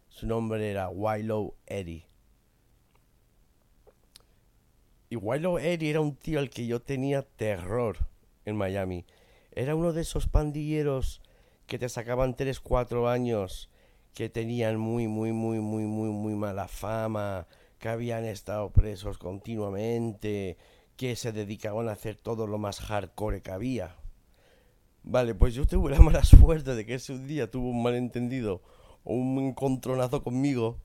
[0.08, 2.06] Su nombre era Wilo Eddie.
[5.16, 8.10] Y Wilo Eddie era un tío al que yo tenía terror
[8.44, 9.06] en Miami.
[9.54, 11.22] Era uno de esos pandilleros
[11.68, 13.70] que te sacaban 3, 4 años,
[14.14, 17.48] que tenían muy, muy, muy, muy, muy, muy mala fama,
[17.80, 20.58] que habían estado presos continuamente,
[20.98, 23.96] que se dedicaban a hacer todo lo más hardcore que había.
[25.04, 28.62] Vale, pues yo tuve la mala suerte de que ese día tuvo un malentendido
[29.06, 30.82] o un encontronazo conmigo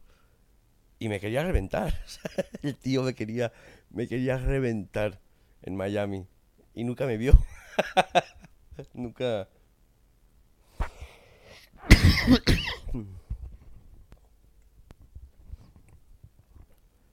[1.01, 1.95] y me quería reventar.
[2.63, 3.53] El tío me quería,
[3.91, 5.21] me quería reventar
[5.63, 6.27] en Miami
[6.75, 7.33] y nunca me vio.
[8.95, 9.49] nunca.
[12.95, 13.05] o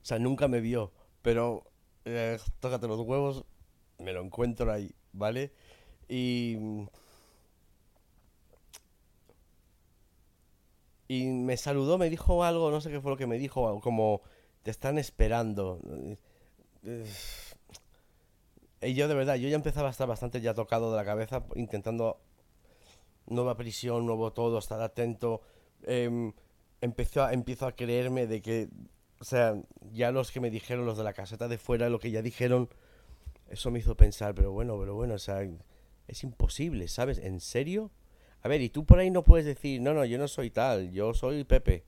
[0.02, 1.64] sea, nunca me vio, pero
[2.06, 3.46] eh, tócate los huevos,
[4.00, 5.52] me lo encuentro ahí, ¿vale?
[6.08, 6.58] Y
[11.08, 14.22] y me saludó, me dijo algo, no sé qué fue lo que me dijo, como
[14.64, 15.80] te están esperando.
[18.82, 21.44] Y yo de verdad, yo ya empezaba a estar bastante ya tocado de la cabeza,
[21.56, 22.20] intentando
[23.28, 25.42] nueva prisión, nuevo todo, estar atento.
[25.84, 26.32] Eh,
[26.82, 28.70] empezó a, empiezo a creerme de que,
[29.20, 29.56] o sea,
[29.92, 32.70] ya los que me dijeron, los de la caseta de fuera, lo que ya dijeron,
[33.50, 35.42] eso me hizo pensar, pero bueno, pero bueno, o sea,
[36.08, 37.18] es imposible, ¿sabes?
[37.18, 37.92] ¿En serio?
[38.44, 40.92] A ver, y tú por ahí no puedes decir, no, no, yo no soy tal,
[40.92, 41.84] yo soy Pepe.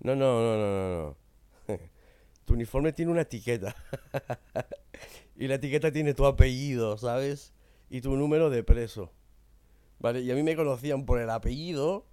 [0.00, 1.16] No, no, no, no, no, no.
[2.48, 3.76] Tu uniforme tiene una etiqueta.
[5.36, 7.52] y la etiqueta tiene tu apellido, ¿sabes?
[7.90, 9.12] Y tu número de preso.
[9.98, 10.22] ¿Vale?
[10.22, 12.06] Y a mí me conocían por el apellido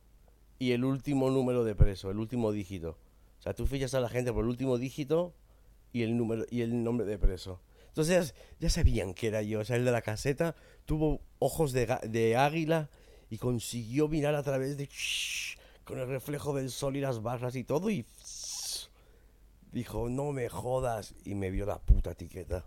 [0.60, 2.98] y el último número de preso, el último dígito.
[3.39, 5.34] O sea, tú fichas a la gente por el último dígito
[5.93, 7.62] y el número y el nombre de preso.
[7.88, 9.62] Entonces ya sabían que era yo.
[9.62, 12.89] O sea, el de la caseta tuvo ojos de, de águila
[13.30, 14.89] y consiguió mirar a través de...
[15.86, 18.06] con el reflejo del sol y las barras y todo y...
[19.75, 22.65] dijo, no me jodas y me vio la puta etiqueta.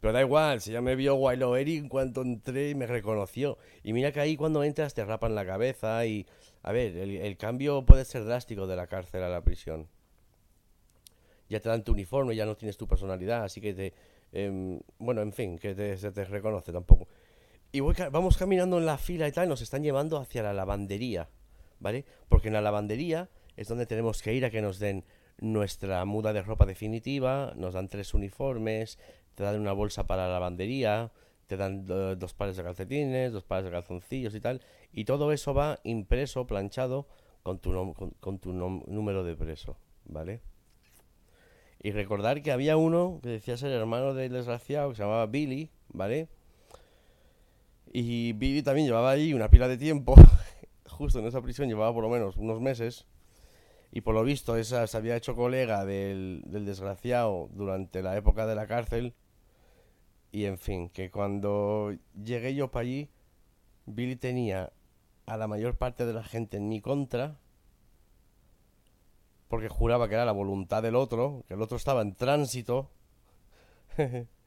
[0.00, 3.58] Pero da igual, si ya me vio Wilo Eric en cuanto entré y me reconoció.
[3.82, 6.26] Y mira que ahí cuando entras te rapan la cabeza y...
[6.62, 9.88] A ver, el, cambio puede ser drástico de la cárcel a la prisión.
[11.50, 13.94] Ya te dan tu uniforme, ya no tienes tu personalidad, así que te...
[14.32, 17.08] Em, bueno, en fin, que te, se te reconoce tampoco.
[17.72, 21.28] Y vamos caminando en la fila y tal, nos están llevando hacia la lavandería,
[21.78, 22.06] ¿vale?
[22.30, 25.04] Porque en la lavandería es donde tenemos que ir a que nos den
[25.38, 28.98] nuestra muda de ropa definitiva, nos dan tres uniformes,
[29.34, 31.12] te dan una bolsa para la lavandería,
[31.46, 34.60] te dan dos pares de calcetines, dos pares de calzoncillos y tal,
[34.92, 37.06] y todo eso va impreso, planchado
[37.42, 40.40] con tu, con, tu número de preso, ¿vale?
[41.82, 45.70] Y recordar que había uno que decía ser hermano del desgraciado, que se llamaba Billy,
[45.88, 46.28] ¿vale?
[47.92, 50.14] Y Billy también llevaba ahí una pila de tiempo,
[50.88, 53.06] justo en esa prisión llevaba por lo menos unos meses,
[53.92, 58.46] y por lo visto esa se había hecho colega del, del desgraciado durante la época
[58.46, 59.14] de la cárcel,
[60.32, 63.10] y en fin, que cuando llegué yo para allí,
[63.84, 64.72] Billy tenía
[65.26, 67.38] a la mayor parte de la gente en mi contra,
[69.48, 72.90] porque juraba que era la voluntad del otro, que el otro estaba en tránsito.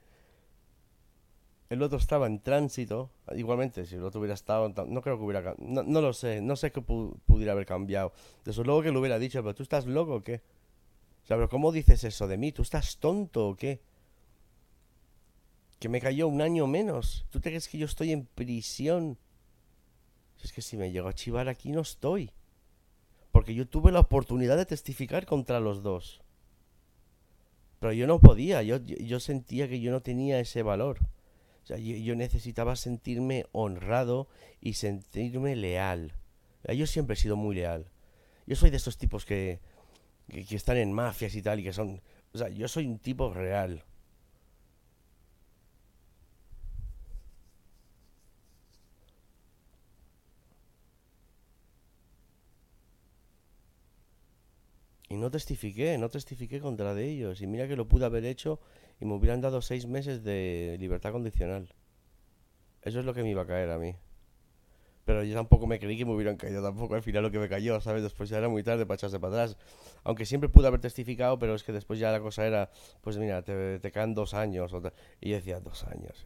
[1.75, 3.11] el otro estaba en tránsito.
[3.35, 6.55] Igualmente, si el otro hubiera estado, no creo que hubiera, no, no lo sé, no
[6.55, 8.11] sé qué pudiera haber cambiado.
[8.43, 10.41] Desde luego que lo hubiera dicho, pero tú estás loco qué?
[11.23, 12.51] O sea, pero ¿cómo dices eso de mí?
[12.51, 13.81] ¿Tú estás tonto o qué?
[15.79, 17.25] Que me cayó un año menos.
[17.29, 19.17] ¿Tú te crees que yo estoy en prisión?
[20.43, 22.31] Es que si me llego a chivar aquí no estoy.
[23.31, 26.21] Porque yo tuve la oportunidad de testificar contra los dos.
[27.79, 30.99] Pero yo no podía, yo, yo sentía que yo no tenía ese valor.
[31.65, 34.27] O sea, yo, necesitaba sentirme honrado
[34.61, 36.13] y sentirme leal.
[36.71, 37.89] Yo siempre he sido muy leal.
[38.45, 39.59] Yo soy de esos tipos que,
[40.29, 42.01] que, que están en mafias y tal, y que son...
[42.35, 43.83] O sea, yo soy un tipo real.
[55.09, 57.41] Y no testifiqué, no testifiqué contra de ellos.
[57.41, 58.59] Y mira que lo pude haber hecho
[58.99, 61.73] y me hubieran dado seis meses de libertad condicional.
[62.81, 63.95] Eso es lo que me iba a caer a mí.
[65.05, 67.47] Pero yo tampoco me creí que me hubieran caído tampoco al final lo que me
[67.47, 68.01] cayó, ¿sabes?
[68.01, 69.57] Después ya era muy tarde para echarse para atrás.
[70.03, 73.43] Aunque siempre pude haber testificado, pero es que después ya la cosa era, pues mira,
[73.43, 74.73] te, te caen dos años.
[75.21, 76.25] y yo decía, dos años.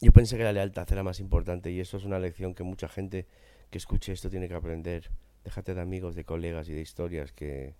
[0.00, 2.88] Yo pensé que la lealtad era más importante y eso es una lección que mucha
[2.88, 3.26] gente
[3.70, 5.10] que escuche esto tiene que aprender.
[5.44, 7.74] Déjate de amigos, de colegas y de historias que...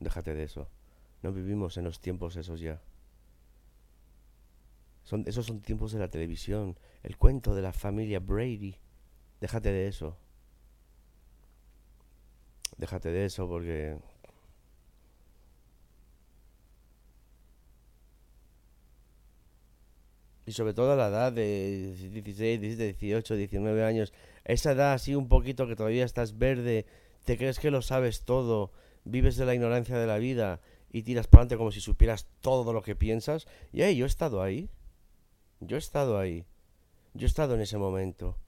[0.00, 0.68] Déjate de eso.
[1.22, 2.80] No vivimos en los tiempos esos ya.
[5.04, 6.76] Son, esos son tiempos de la televisión.
[7.02, 8.76] El cuento de la familia Brady.
[9.40, 10.16] Déjate de eso.
[12.76, 13.96] Déjate de eso porque...
[20.44, 24.12] Y sobre todo a la edad de 16, 17, 18, 19 años.
[24.46, 26.86] Esa edad así un poquito que todavía estás verde.
[27.24, 28.72] Te crees que lo sabes todo.
[29.04, 30.60] Vives de la ignorancia de la vida.
[30.92, 33.48] Y tiras para adelante como si supieras todo lo que piensas.
[33.72, 34.70] Y hey, yo he estado ahí.
[35.58, 36.46] Yo he estado ahí.
[37.12, 38.38] Yo he estado en ese momento.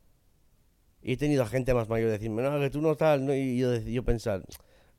[1.03, 3.77] Y he tenido a gente más mayor decirme, no, que tú no tal, y yo,
[3.77, 4.45] yo pensar,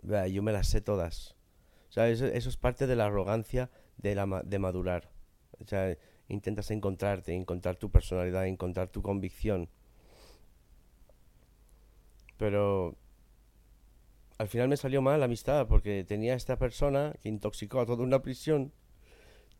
[0.04, 1.36] yo me las sé todas.
[1.90, 5.10] O sea, eso, es parte de la arrogancia de, la, de madurar.
[5.60, 9.70] O sea, intentas encontrarte, encontrar tu personalidad, encontrar tu convicción.
[12.39, 12.95] Pero
[14.39, 18.04] al final me salió mal la amistad porque tenía esta persona que intoxicó a toda
[18.04, 18.73] una prisión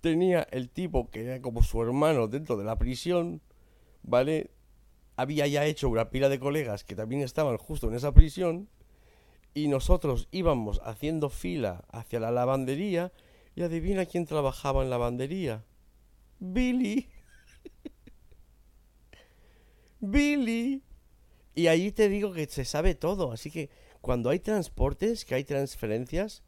[0.01, 3.41] tenía el tipo que era como su hermano dentro de la prisión,
[4.03, 4.51] ¿vale?
[5.15, 8.69] Había ya hecho una pila de colegas que también estaban justo en esa prisión
[9.53, 13.11] y nosotros íbamos haciendo fila hacia la lavandería
[13.55, 15.65] y adivina quién trabajaba en la lavandería.
[16.39, 17.09] Billy.
[19.99, 20.83] Billy.
[21.55, 23.69] Y ahí te digo que se sabe todo, así que
[24.01, 26.43] cuando hay transportes, que hay transferencias,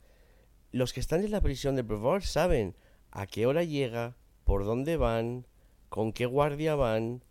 [0.71, 2.75] los que están en la prisión de Brevard saben
[3.11, 5.47] a qué hora llega, por dónde van,
[5.89, 7.23] con qué guardia van,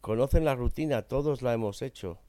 [0.00, 2.20] conocen la rutina, todos la hemos hecho.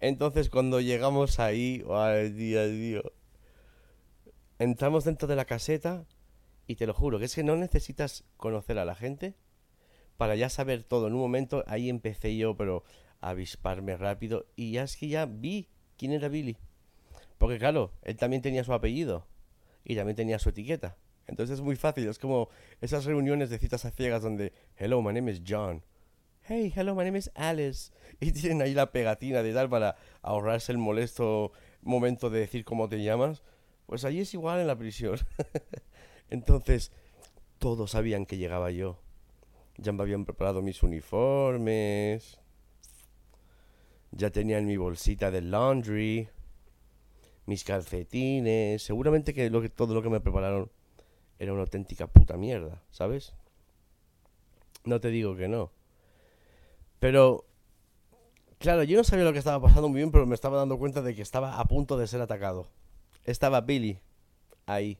[0.00, 3.04] Entonces cuando llegamos ahí, ay Dios, Dios,
[4.58, 6.06] entramos dentro de la caseta
[6.66, 9.34] y te lo juro, que es que no necesitas conocer a la gente
[10.16, 11.06] para ya saber todo.
[11.06, 12.84] En un momento ahí empecé yo, pero
[13.30, 16.56] avisparme rápido y ya es que ya vi quién era Billy.
[17.38, 19.26] Porque claro, él también tenía su apellido
[19.84, 20.96] y también tenía su etiqueta.
[21.26, 25.12] Entonces es muy fácil, es como esas reuniones de citas a ciegas donde, hello, my
[25.12, 25.82] name is John.
[26.42, 27.90] Hey, hello, my name is Alice.
[28.20, 32.88] Y tienen ahí la pegatina de tal para ahorrarse el molesto momento de decir cómo
[32.88, 33.42] te llamas.
[33.86, 35.18] Pues allí es igual en la prisión.
[36.30, 36.92] Entonces,
[37.58, 39.00] todos sabían que llegaba yo.
[39.78, 42.43] Ya me habían preparado mis uniformes.
[44.16, 46.28] Ya tenían mi bolsita de laundry.
[47.46, 48.82] Mis calcetines.
[48.82, 50.70] Seguramente que, que todo lo que me prepararon
[51.38, 53.34] era una auténtica puta mierda, ¿sabes?
[54.84, 55.70] No te digo que no.
[57.00, 57.44] Pero,
[58.58, 61.02] claro, yo no sabía lo que estaba pasando muy bien, pero me estaba dando cuenta
[61.02, 62.68] de que estaba a punto de ser atacado.
[63.24, 63.98] Estaba Billy
[64.66, 64.98] ahí.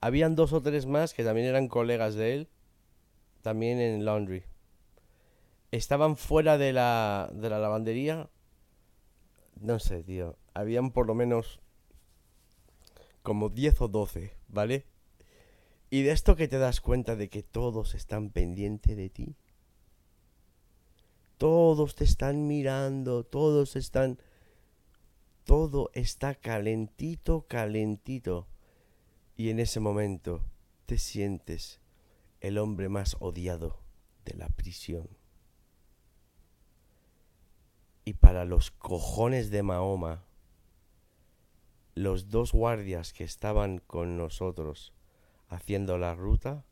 [0.00, 2.48] Habían dos o tres más que también eran colegas de él,
[3.42, 4.44] también en Laundry.
[5.72, 8.28] Estaban fuera de la, de la lavandería.
[9.60, 10.36] No sé, tío.
[10.54, 11.60] Habían por lo menos
[13.22, 14.86] como 10 o 12, ¿vale?
[15.90, 19.36] Y de esto que te das cuenta de que todos están pendientes de ti.
[21.38, 24.18] Todos te están mirando, todos están...
[25.44, 28.48] Todo está calentito, calentito.
[29.36, 30.42] Y en ese momento
[30.86, 31.80] te sientes
[32.40, 33.80] el hombre más odiado
[34.24, 35.08] de la prisión.
[38.06, 40.24] Y para los cojones de Mahoma,
[41.96, 44.94] los dos guardias que estaban con nosotros
[45.48, 46.64] haciendo la ruta,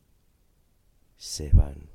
[1.16, 1.90] se van.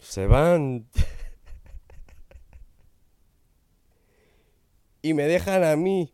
[0.00, 0.88] Se van.
[5.02, 6.12] y me dejan a mí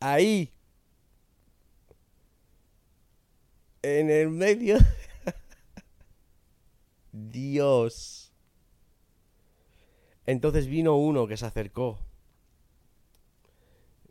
[0.00, 0.54] ahí
[3.82, 4.78] en el medio.
[7.12, 8.29] Dios.
[10.30, 11.98] Entonces vino uno que se acercó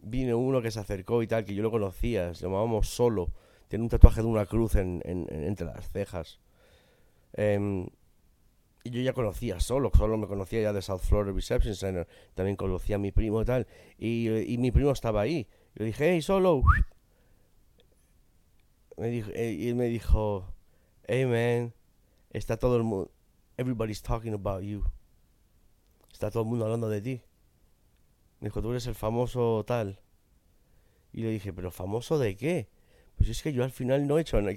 [0.02, 3.32] vino uno que se acercó y tal, que yo lo conocía, se llamábamos Solo,
[3.68, 6.40] tiene un tatuaje de una cruz en, entre las cejas.
[7.34, 7.88] Em,
[8.84, 12.56] y yo ya conocía Solo, Solo me conocía ya de South Florida Reception Center, también
[12.56, 13.68] conocía a mi primo y tal,
[13.98, 15.48] y, mi primo estaba ahí.
[15.76, 16.64] Yo dije, hey, Solo.
[18.98, 20.46] Me dijo, eh, y él me dijo,
[21.08, 21.74] hey, man,
[22.32, 23.12] está todo el mundo...
[23.58, 24.84] Everybody's talking about you.
[26.20, 27.22] Está todo el mundo hablando de ti.
[28.42, 30.02] Me dijo, tú eres el famoso tal.
[31.14, 32.68] Y le dije, ¿pero famoso de qué?
[33.16, 34.54] Pues es que yo al final no he hecho nada.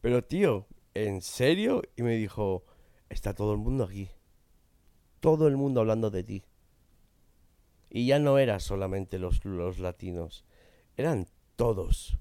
[0.00, 1.82] Pero tío, ¿en serio?
[1.94, 2.64] Y me dijo,
[3.10, 4.08] está todo el mundo aquí.
[5.20, 6.42] Todo el mundo hablando de ti.
[7.90, 10.46] Y ya no eran solamente los, los latinos,
[10.96, 11.26] eran
[11.56, 12.16] todos.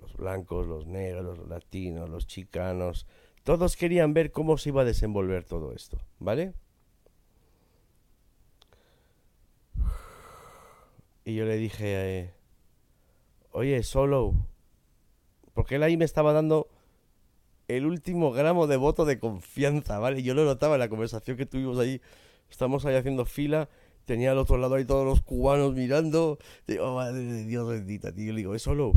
[0.00, 3.08] Los blancos, los negros, los latinos, los chicanos.
[3.42, 6.54] Todos querían ver cómo se iba a desenvolver todo esto, ¿vale?
[11.26, 12.32] Y yo le dije,
[13.50, 14.32] oye, solo,
[15.54, 16.68] porque él ahí me estaba dando
[17.66, 20.22] el último gramo de voto de confianza, ¿vale?
[20.22, 22.00] Yo lo notaba en la conversación que tuvimos ahí.
[22.48, 23.68] Estamos ahí haciendo fila.
[24.04, 26.38] Tenía al otro lado ahí todos los cubanos mirando.
[26.68, 28.32] Digo, madre de Dios bendita, tío.
[28.32, 28.92] Le digo, es solo.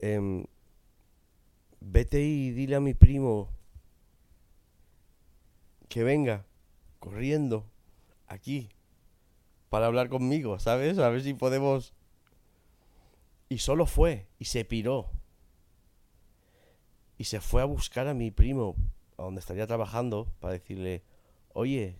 [0.00, 0.46] Em,
[1.78, 3.50] vete y dile a mi primo
[5.88, 6.44] que venga
[6.98, 7.70] corriendo
[8.26, 8.68] aquí
[9.72, 10.98] para hablar conmigo, ¿sabes?
[10.98, 11.94] A ver si podemos...
[13.48, 15.08] Y solo fue, y se piró.
[17.16, 18.76] Y se fue a buscar a mi primo,
[19.16, 21.04] a donde estaría trabajando, para decirle,
[21.54, 21.96] oye,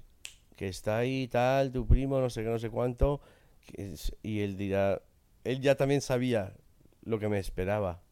[0.54, 3.22] que está ahí tal, tu primo, no sé qué, no sé cuánto.
[4.22, 5.00] Y él dirá,
[5.42, 6.52] él ya también sabía
[7.00, 8.02] lo que me esperaba.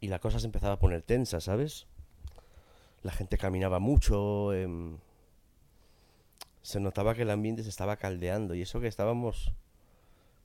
[0.00, 1.86] Y la cosa se empezaba a poner tensa, ¿sabes?
[3.02, 4.54] La gente caminaba mucho.
[4.54, 4.96] Eh,
[6.62, 9.52] se notaba que el ambiente se estaba caldeando y eso que estábamos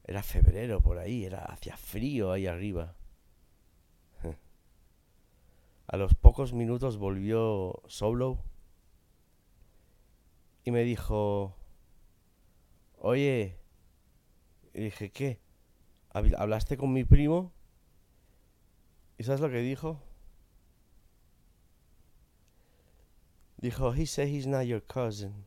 [0.04, 2.96] era febrero por ahí, era hacia frío ahí arriba.
[5.88, 8.44] A los pocos minutos volvió Solo
[10.64, 11.56] y me dijo,
[12.98, 13.58] oye,
[14.74, 15.40] y dije, ¿qué?
[16.12, 17.54] ¿Hablaste con mi primo?
[19.18, 20.02] ¿Y sabes lo que dijo?
[23.58, 25.47] Dijo, he said he's not your cousin.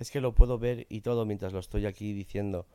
[0.00, 2.66] Es que lo puedo ver y todo mientras lo estoy aquí diciendo.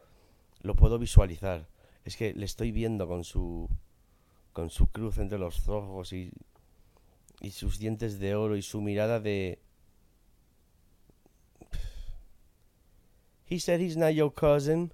[0.62, 1.68] Lo puedo visualizar.
[2.06, 3.68] Es que le estoy viendo con su
[4.54, 6.32] con su cruz entre los ojos y
[7.42, 9.60] y sus dientes de oro y su mirada de
[13.48, 14.92] He said he's not your cousin.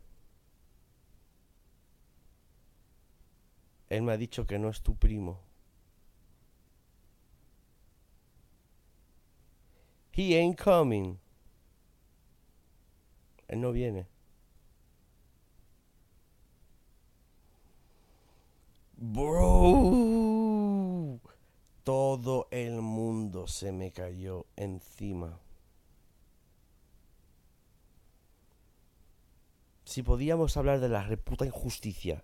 [3.89, 5.41] Él me ha dicho que no es tu primo.
[10.13, 11.19] He ain't coming.
[13.51, 14.07] Él no viene.
[18.95, 20.39] Bro.
[21.83, 25.37] Todo el mundo se me cayó encima.
[29.83, 32.23] Si podíamos hablar de la reputa injusticia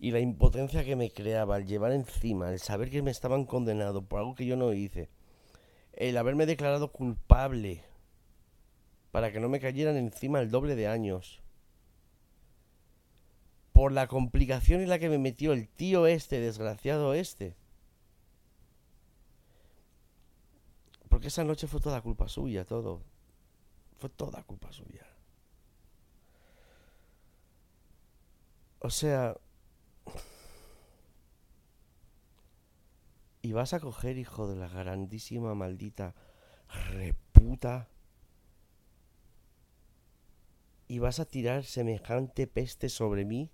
[0.00, 4.02] y la impotencia que me creaba al llevar encima, el saber que me estaban condenado
[4.02, 5.08] por algo que yo no hice,
[5.92, 7.84] el haberme declarado culpable
[9.12, 11.42] para que no me cayeran encima el doble de años.
[13.72, 17.54] Por la complicación en la que me metió el tío este, desgraciado este.
[21.10, 23.02] Porque esa noche fue toda culpa suya, todo.
[23.98, 25.06] Fue toda culpa suya.
[28.78, 29.36] O sea...
[33.42, 36.14] Y vas a coger, hijo de la grandísima maldita
[36.92, 37.88] reputa
[40.92, 43.50] y vas a tirar semejante peste sobre mí?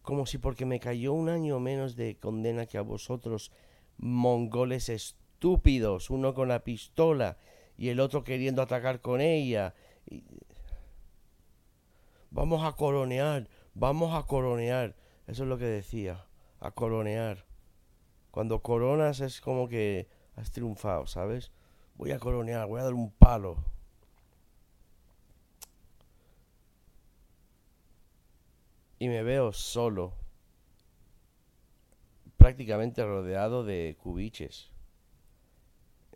[0.00, 3.52] Como si porque me cayó un año menos de condena que a vosotros,
[3.98, 7.36] mongoles estúpidos, uno con la pistola
[7.76, 9.74] y el otro queriendo atacar con ella.
[12.30, 14.96] Vamos a coronear, vamos a coronear.
[15.26, 16.26] Eso es lo que decía,
[16.58, 17.44] a coronear.
[18.30, 21.52] Cuando coronas es como que has triunfado, ¿sabes?
[21.96, 23.77] Voy a coronear, voy a dar un palo.
[28.98, 30.14] Y me veo solo,
[32.36, 34.70] prácticamente rodeado de cubiches.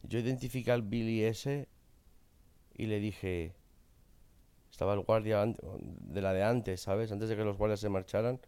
[0.03, 1.69] Yo identifiqué al Billy ese
[2.75, 3.55] y le dije,
[4.71, 7.13] estaba el guardia de la de antes, ¿sabes?
[7.13, 8.41] Antes de que los guardias se marcharan,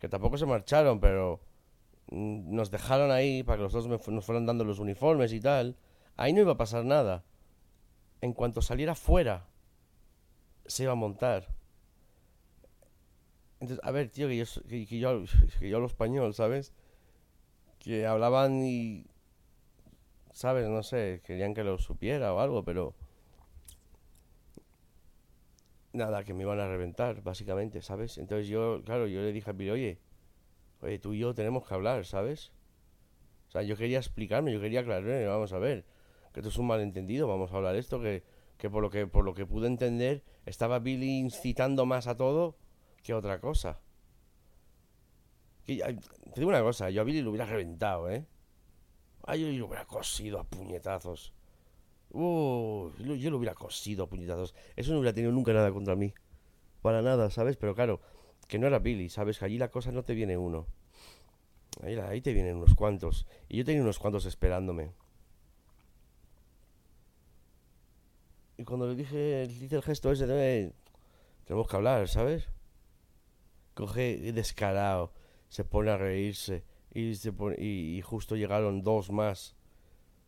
[0.00, 1.40] que tampoco se marcharon, pero
[2.10, 5.76] mm, nos dejaron ahí para que los dos nos fueran dando los uniformes y tal.
[6.16, 7.24] Ahí no iba a pasar nada.
[8.20, 9.46] En cuanto saliera fuera,
[10.66, 11.48] se iba a montar.
[13.62, 15.22] Entonces, a ver, tío, que yo, que, yo,
[15.60, 16.72] que yo hablo español, ¿sabes?
[17.78, 19.06] Que hablaban y,
[20.32, 20.68] ¿sabes?
[20.68, 22.96] No sé, querían que lo supiera o algo, pero...
[25.92, 28.18] Nada, que me iban a reventar, básicamente, ¿sabes?
[28.18, 29.98] Entonces yo, claro, yo le dije a Billy, oye,
[30.80, 32.50] oye, tú y yo tenemos que hablar, ¿sabes?
[33.46, 35.84] O sea, yo quería explicarme, yo quería aclarar, vamos a ver,
[36.32, 38.24] que esto es un malentendido, vamos a hablar esto, que,
[38.56, 42.56] que por lo que por lo que pude entender, estaba Billy incitando más a todo
[43.02, 43.80] que otra cosa.
[45.66, 45.74] te
[46.36, 48.26] digo una cosa, yo a Billy lo hubiera reventado, ¿eh?
[49.24, 51.32] Ay, yo lo hubiera cosido a puñetazos.
[52.10, 54.54] Uh, yo lo hubiera cosido a puñetazos.
[54.76, 56.12] Eso no hubiera tenido nunca nada contra mí.
[56.82, 57.56] Para nada, ¿sabes?
[57.56, 58.00] Pero claro,
[58.48, 59.38] que no era Billy, ¿sabes?
[59.38, 60.66] Que allí la cosa no te viene uno.
[61.80, 63.26] Ahí, te vienen unos cuantos.
[63.48, 64.92] Y yo tenía unos cuantos esperándome.
[68.58, 70.72] Y cuando le dije, hice el gesto ese de...
[71.44, 72.48] Tenemos que hablar, ¿sabes?
[73.74, 75.12] Coge descarado,
[75.48, 76.64] se pone a reírse.
[76.94, 79.56] Y, se pone, y, justo llegaron dos más.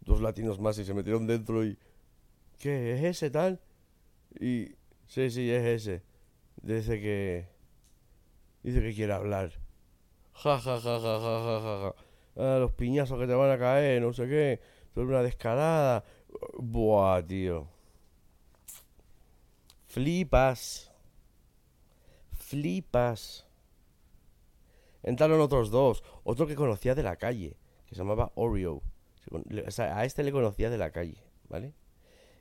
[0.01, 1.79] Dos latinos más y se metieron dentro y...
[2.59, 2.95] ¿Qué?
[2.95, 3.61] ¿Es ese tal?
[4.41, 4.77] Y...
[5.07, 6.03] Sí, sí, es ese.
[6.63, 7.49] Dice que...
[8.63, 9.53] Dice que quiere hablar.
[10.33, 11.95] Ja, ja, ja, ja, ja, ja, ja, ja.
[12.37, 14.61] Ah, los piñazos que te van a caer, no sé qué.
[14.95, 16.05] Son una descarada.
[16.59, 17.69] Buah, tío.
[19.87, 20.94] Flipas.
[22.45, 23.47] Flipas.
[25.03, 26.05] Entraron otros dos.
[26.25, 28.83] Otro que conocía de la calle, que se llamaba Oreo.
[29.79, 31.17] a este le conocía de la calle,
[31.49, 31.73] ¿vale?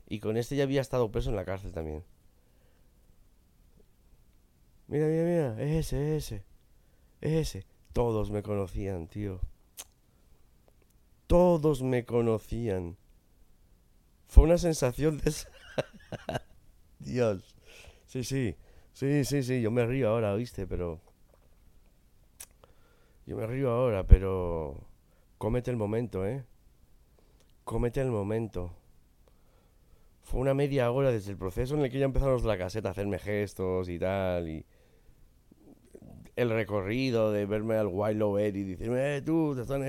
[0.06, 2.04] Y con este ya había estado preso en la cárcel también.
[4.88, 6.44] Mira, mira, mira, es ese, es ese.
[7.22, 7.66] Es ese.
[7.94, 9.40] Todos me conocían, tío.
[11.26, 12.98] Todos me conocían.
[14.28, 15.32] Fue una sensación de...
[16.98, 17.54] Dios.
[18.06, 18.56] Sí, sí.
[18.94, 19.60] Sí, sí, sí.
[19.60, 20.66] Yo me río ahora, ¿viste?
[20.66, 21.00] Pero...
[23.26, 24.80] Yo me río ahora, pero...
[25.36, 26.44] Cómete el momento, ¿eh?
[27.64, 28.72] Cómete el momento.
[30.22, 32.56] Fue una media hora desde el proceso en el que ya empezaron los de la
[32.56, 34.64] caseta a hacerme gestos y tal, y
[36.36, 39.82] el recorrido de verme al Wild Ed y decirme, eh, tú, te están...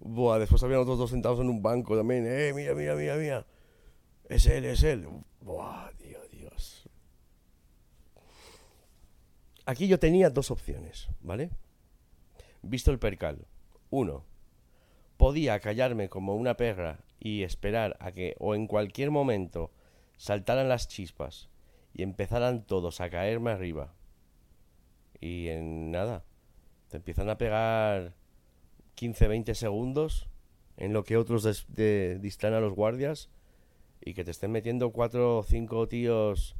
[0.00, 3.46] Buah, después habían otros dos sentados en un banco también, eh, mira, mira, mira, mira.
[4.28, 5.08] Es él, es él.
[5.40, 6.88] Buah, Dios, Dios.
[9.66, 11.50] Aquí yo tenía dos opciones, ¿vale?
[12.62, 13.46] Visto el percal.
[13.90, 14.24] Uno,
[15.16, 19.70] podía callarme como una perra y esperar a que o en cualquier momento
[20.16, 21.48] saltaran las chispas
[21.92, 23.94] y empezaran todos a caerme arriba
[25.24, 26.22] y en nada,
[26.90, 28.12] te empiezan a pegar
[28.94, 30.28] 15, 20 segundos
[30.76, 33.30] en lo que otros distan a los guardias
[34.02, 36.56] y que te estén metiendo 4 o 5 tíos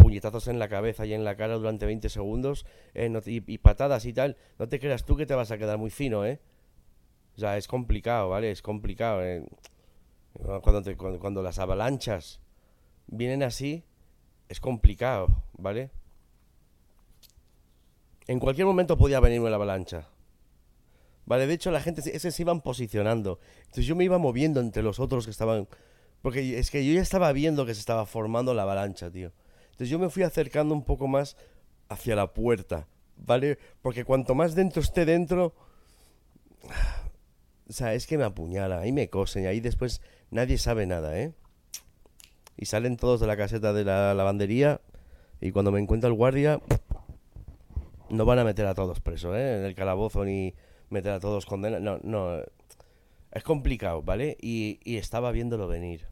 [0.00, 4.12] puñetazos en la cabeza y en la cara durante 20 segundos eh, y, patadas y
[4.12, 6.40] tal, no te creas tú que te vas a quedar muy fino, ¿eh?
[7.36, 8.50] O sea, es complicado, ¿vale?
[8.50, 9.22] Es complicado.
[9.24, 9.44] ¿eh?
[10.62, 12.40] Cuando, cuando las avalanchas
[13.06, 13.84] vienen así,
[14.48, 15.90] es complicado, ¿vale?
[18.26, 20.08] En cualquier momento podía venirme la avalancha.
[21.26, 23.38] Vale, de hecho la gente ese se iban posicionando.
[23.58, 25.68] Entonces yo me iba moviendo entre los otros que estaban...
[26.22, 29.32] Porque es que yo ya estaba viendo que se estaba formando la avalancha, tío.
[29.72, 31.36] Entonces yo me fui acercando un poco más
[31.88, 33.58] hacia la puerta, ¿vale?
[33.82, 35.54] Porque cuanto más dentro esté dentro...
[37.68, 41.18] O sea, es que me apuñala, ahí me cosen, y ahí después nadie sabe nada,
[41.18, 41.32] ¿eh?
[42.56, 44.80] Y salen todos de la caseta de la lavandería
[45.40, 46.60] y cuando me encuentra el guardia,
[48.10, 49.58] no van a meter a todos presos, ¿eh?
[49.58, 50.54] En el calabozo ni
[50.90, 51.82] meter a todos condenados.
[51.82, 52.42] No, no.
[53.30, 54.36] Es complicado, ¿vale?
[54.40, 56.09] Y, y estaba viéndolo venir.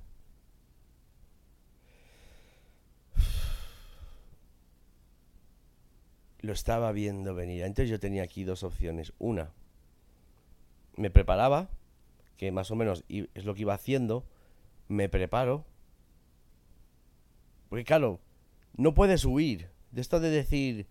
[6.48, 7.62] Lo estaba viendo venir.
[7.62, 9.12] Entonces yo tenía aquí dos opciones.
[9.18, 9.50] Una,
[10.96, 11.68] me preparaba,
[12.38, 14.24] que más o menos es lo que iba haciendo.
[14.88, 15.66] Me preparo.
[17.68, 18.18] Porque claro,
[18.78, 19.68] no puedes huir.
[19.90, 20.86] De esto de decir,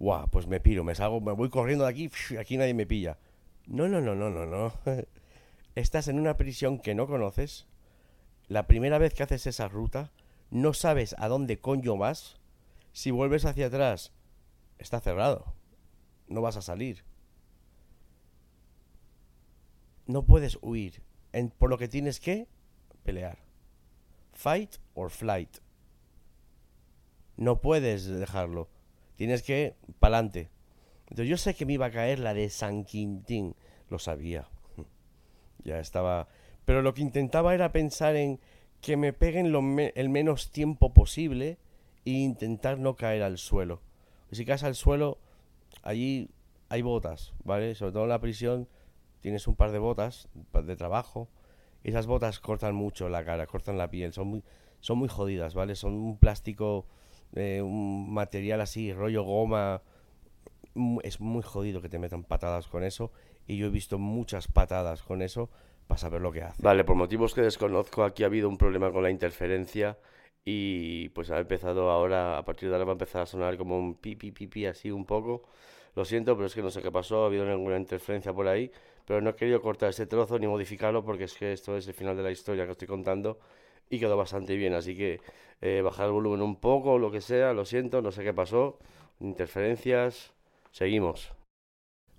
[0.00, 3.18] guau, pues me piro, me salgo, me voy corriendo de aquí, aquí nadie me pilla.
[3.68, 4.72] No, no, no, no, no, no.
[5.76, 7.68] Estás en una prisión que no conoces.
[8.48, 10.10] La primera vez que haces esa ruta,
[10.50, 12.40] no sabes a dónde coño vas.
[12.90, 14.12] Si vuelves hacia atrás,
[14.78, 15.54] está cerrado.
[16.28, 17.04] No vas a salir.
[20.06, 21.02] No puedes huir.
[21.58, 22.48] por lo que tienes que
[23.04, 23.38] pelear.
[24.32, 25.58] Fight or flight.
[27.36, 28.68] No puedes dejarlo.
[29.16, 30.50] Tienes que pa'lante.
[31.02, 33.54] Entonces yo sé que me iba a caer la de San Quintín.
[33.88, 34.48] Lo sabía.
[35.64, 36.28] Ya estaba.
[36.64, 38.40] Pero lo que intentaba era pensar en
[38.80, 39.46] que me peguen
[39.94, 41.58] el menos tiempo posible
[42.04, 43.82] e intentar no caer al suelo.
[44.30, 45.18] Si caes al suelo,
[45.82, 46.30] allí
[46.68, 47.74] hay botas, ¿vale?
[47.74, 48.68] Sobre todo en la prisión
[49.20, 51.28] tienes un par de botas de trabajo.
[51.84, 54.44] Esas botas cortan mucho la cara, cortan la piel, son muy,
[54.80, 55.74] son muy jodidas, ¿vale?
[55.74, 56.86] Son un plástico
[57.34, 59.82] un material así, rollo goma,
[61.02, 63.12] es muy jodido que te metan patadas con eso.
[63.46, 65.50] Y yo he visto muchas patadas con eso
[65.86, 66.62] para saber lo que hace.
[66.62, 69.98] Vale, por motivos que desconozco, aquí ha habido un problema con la interferencia.
[70.50, 73.78] Y pues ha empezado ahora, a partir de ahora va a empezar a sonar como
[73.78, 75.42] un pi, pi, pi, pi así un poco.
[75.94, 78.72] Lo siento, pero es que no sé qué pasó, ha habido alguna interferencia por ahí.
[79.06, 81.92] Pero no he querido cortar este trozo ni modificarlo porque es que esto es el
[81.92, 83.38] final de la historia que estoy contando
[83.90, 84.72] y quedó bastante bien.
[84.72, 85.20] Así que
[85.60, 88.78] eh, bajar el volumen un poco, lo que sea, lo siento, no sé qué pasó.
[89.20, 90.32] Interferencias,
[90.70, 91.30] seguimos.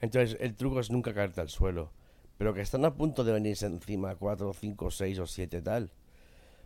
[0.02, 1.92] Entonces, el truco es nunca caerte al suelo.
[2.38, 5.90] Pero que están a punto de venirse encima 4, 5, 6 o 7 tal.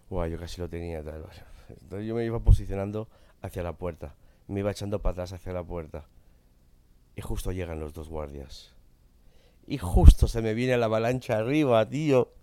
[0.10, 1.24] Guau, yo casi lo tenía tal.
[1.70, 3.08] Entonces yo me iba posicionando
[3.42, 4.16] hacia la puerta.
[4.48, 6.06] Me iba echando para atrás hacia la puerta.
[7.16, 8.74] Y justo llegan los dos guardias.
[9.66, 12.34] Y justo se me viene la avalancha arriba, tío.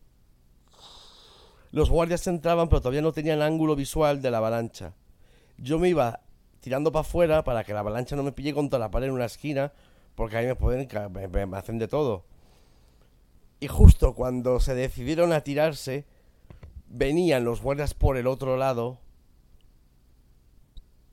[1.72, 4.94] Los guardias entraban, pero todavía no tenían ángulo visual de la avalancha.
[5.58, 6.20] Yo me iba
[6.60, 9.26] tirando para afuera para que la avalancha no me pille contra la pared en una
[9.26, 9.72] esquina,
[10.14, 10.88] porque ahí me pueden
[11.48, 12.24] me, hacen de todo.
[13.60, 16.06] Y justo cuando se decidieron a tirarse,
[16.88, 18.98] venían los guardias por el otro lado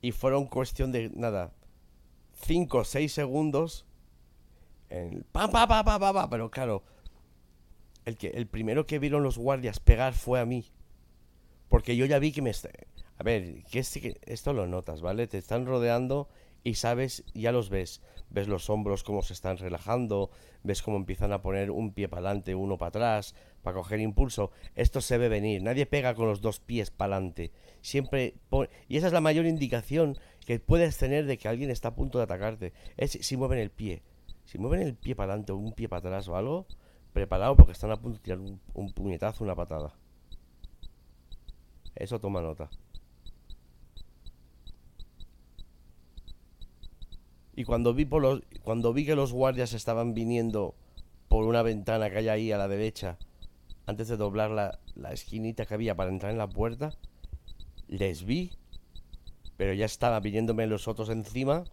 [0.00, 1.52] y fueron cuestión de nada,
[2.44, 3.86] 5 o 6 segundos
[4.90, 6.82] en pa pa pa pa pa, pero claro,
[8.04, 10.64] el, que, el primero que vieron los guardias pegar fue a mí.
[11.68, 12.50] Porque yo ya vi que me...
[12.50, 15.26] A ver, que, que esto lo notas, ¿vale?
[15.26, 16.28] Te están rodeando
[16.64, 18.00] y sabes, ya los ves.
[18.30, 20.30] Ves los hombros cómo se están relajando,
[20.62, 23.34] ves cómo empiezan a poner un pie para adelante, uno para atrás,
[23.68, 24.50] para coger impulso.
[24.76, 25.62] Esto se ve venir.
[25.62, 27.52] Nadie pega con los dos pies para adelante.
[27.82, 28.32] Siempre
[28.88, 30.16] Y esa es la mayor indicación
[30.46, 32.72] que puedes tener de que alguien está a punto de atacarte.
[32.96, 34.00] Es si mueven el pie.
[34.46, 36.66] Si mueven el pie para adelante o un pie para atrás o algo,
[37.12, 39.94] preparado porque están a punto de tirar un, puñetazo, una patada.
[41.94, 42.70] Eso toma nota.
[47.54, 50.74] Y cuando vi, por los, cuando vi que los guardias estaban viniendo
[51.28, 53.18] por una ventana que hay ahí a la derecha,
[53.88, 56.94] antes de doblar la, la esquinita que había para entrar en la puerta,
[57.88, 58.52] les vi,
[59.56, 61.64] pero ya estaba viniéndome los otros encima.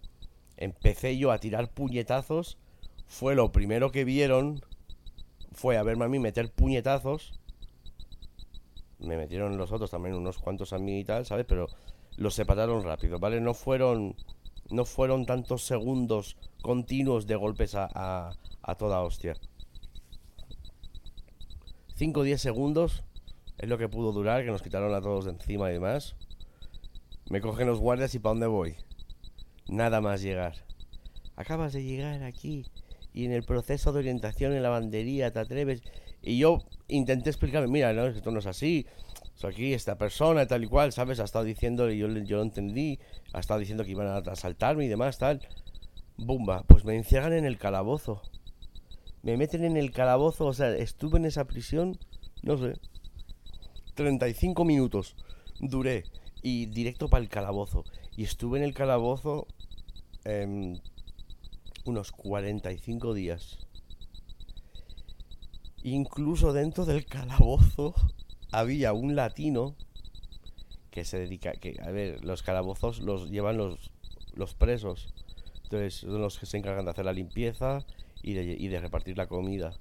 [0.57, 2.57] Empecé yo a tirar puñetazos.
[3.05, 4.61] Fue lo primero que vieron
[5.55, 7.39] fue a verme a mí meter puñetazos.
[8.99, 11.45] Me metieron los otros también unos cuantos a mí y tal, ¿sabes?
[11.47, 11.67] Pero
[12.17, 13.39] los separaron rápido, ¿vale?
[13.41, 14.15] No fueron,
[14.69, 17.89] no fueron tantos segundos continuos de golpes a,
[18.61, 19.35] a, toda hostia.
[21.95, 23.03] 5 o 10 segundos
[23.57, 26.15] es lo que pudo durar, que nos quitaron a todos de encima y demás.
[27.29, 28.75] Me cogen los guardias y ¿para dónde voy?
[29.67, 30.65] Nada más llegar.
[31.37, 32.65] Acabas de llegar aquí
[33.13, 35.81] y en el proceso de orientación en la bandería te atreves.
[36.21, 38.85] Y yo intenté explicarme, mira, no, esto no es así.
[39.41, 41.19] O aquí esta persona, tal y cual, ¿sabes?
[41.19, 42.99] Ha estado diciendo, y yo, yo lo entendí,
[43.31, 45.47] ha estado diciendo que iban a asaltarme y demás, tal.
[46.17, 48.21] Bumba, pues me encierran en el calabozo.
[49.25, 51.97] Me meten en el calabozo, o sea, estuve en esa prisión,
[52.43, 52.79] no sé,
[53.95, 55.15] 35 minutos
[55.59, 56.03] duré
[56.43, 57.85] y directo para el calabozo.
[58.15, 59.47] Y estuve en el calabozo
[60.25, 60.79] eh,
[61.85, 63.57] unos 45 días.
[65.81, 67.95] Incluso dentro del calabozo
[68.51, 69.75] había un latino
[70.91, 73.91] que se dedica, que a ver, los calabozos los llevan los,
[74.35, 75.15] los presos.
[75.63, 77.83] Entonces son los que se encargan de hacer la limpieza
[78.25, 79.79] y de, y de repartir la comida.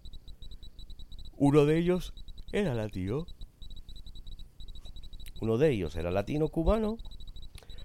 [1.36, 2.12] Uno de ellos
[2.52, 3.26] era latino.
[5.40, 6.96] Uno de ellos era latino cubano,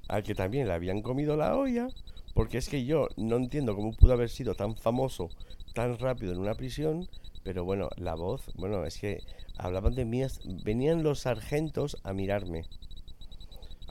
[0.08, 1.88] al que también le habían comido la olla
[2.34, 5.30] porque es que yo no entiendo cómo pudo haber sido tan famoso
[5.74, 7.08] tan rápido en una prisión,
[7.44, 9.22] pero bueno, la voz, bueno, es que
[9.58, 10.22] hablaban de mí,
[10.64, 12.64] venían los sargentos a mirarme.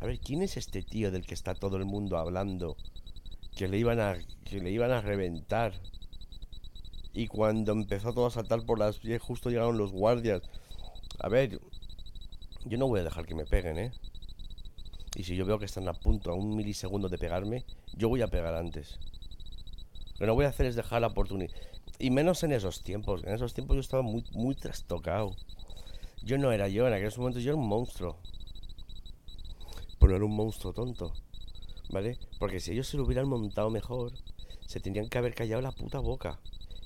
[0.00, 2.76] A ver, ¿quién es este tío del que está todo el mundo hablando?
[3.56, 5.72] Que le iban a, que le iban a reventar.
[7.18, 10.40] Y cuando empezó todo a saltar por las pies, justo llegaron los guardias.
[11.18, 11.60] A ver,
[12.64, 13.92] yo no voy a dejar que me peguen, ¿eh?
[15.16, 18.22] Y si yo veo que están a punto, a un milisegundo de pegarme, yo voy
[18.22, 19.00] a pegar antes.
[20.12, 21.52] Lo que no voy a hacer es dejar la oportunidad.
[21.98, 23.24] Y menos en esos tiempos.
[23.24, 25.34] En esos tiempos yo estaba muy, muy trastocado.
[26.22, 28.16] Yo no era yo, en aquellos momentos yo era un monstruo.
[29.98, 31.14] Pero era un monstruo tonto.
[31.90, 32.16] ¿Vale?
[32.38, 34.12] Porque si ellos se lo hubieran montado mejor,
[34.68, 36.38] se tendrían que haber callado la puta boca.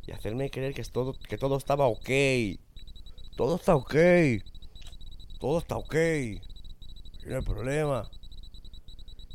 [0.06, 2.10] Y hacerme creer que todo, estaba ok.
[3.36, 3.94] Todo está ok.
[5.38, 5.94] Todo está ok.
[7.26, 8.10] No hay problema.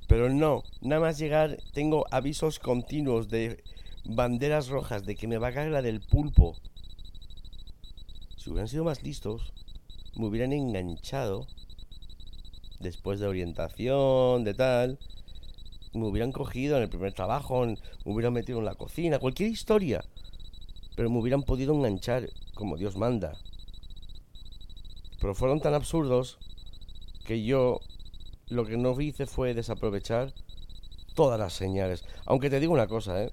[0.07, 3.63] Pero no, nada más llegar tengo avisos continuos de
[4.05, 6.55] banderas rojas de que me va a caer la del pulpo.
[8.37, 9.53] Si hubieran sido más listos,
[10.15, 11.47] me hubieran enganchado
[12.79, 14.99] después de orientación, de tal,
[15.93, 20.03] me hubieran cogido en el primer trabajo, me hubieran metido en la cocina, cualquier historia.
[20.97, 23.37] Pero me hubieran podido enganchar como Dios manda.
[25.21, 26.39] Pero fueron tan absurdos
[27.23, 27.79] que yo
[28.47, 30.33] lo que no hice fue desaprovechar
[31.13, 32.03] todas las señales.
[32.25, 33.31] Aunque te digo una cosa, ¿eh?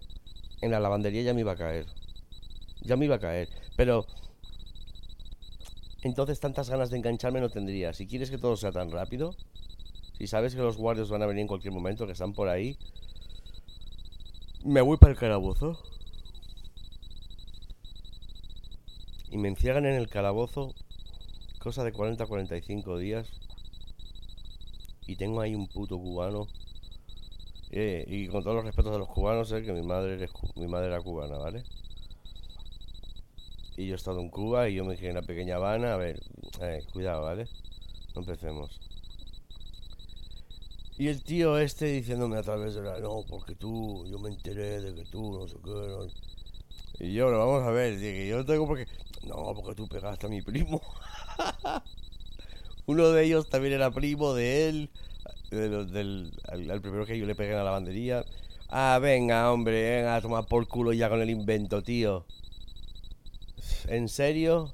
[0.61, 1.87] En la lavandería ya me iba a caer.
[2.83, 3.49] Ya me iba a caer.
[3.77, 4.05] Pero
[6.03, 7.95] entonces tantas ganas de engancharme no tendría.
[7.95, 9.35] Si quieres que todo sea tan rápido,
[10.19, 12.77] si sabes que los guardias van a venir en cualquier momento, que están por ahí,
[14.67, 15.79] me voy para el calabozo.
[19.35, 20.77] Y me encierran en el calabozo
[21.59, 23.27] cosa de 40 45 días.
[25.09, 26.47] Y tengo ahí un puto cubano.
[27.73, 30.87] Eh, y con todos los respetos de los cubanos, sé que mi madre, mi madre
[30.87, 31.65] era cubana, ¿vale?
[33.77, 35.95] Y yo he estado en Cuba y yo me quedé en la pequeña Habana.
[35.95, 36.21] A ver,
[36.61, 37.49] eh, cuidado, ¿vale?
[38.15, 38.81] No empecemos.
[40.97, 43.01] Y el tío este diciéndome a través de la...
[43.01, 46.34] No, porque tú, yo me enteré de que tú, no sé qué.
[46.99, 48.87] Y yo, lo vamos a ver, que yo tengo porque...
[49.27, 50.81] No, porque tú pegaste a mi primo.
[52.87, 54.91] Uno de ellos también era primo de él,
[55.51, 58.25] del, al, primero que yo le pegué en la lavandería.
[58.69, 62.27] Ah, venga, hombre, venga a tomar por culo ya con el invento, tío.
[63.89, 64.71] ¿En serio?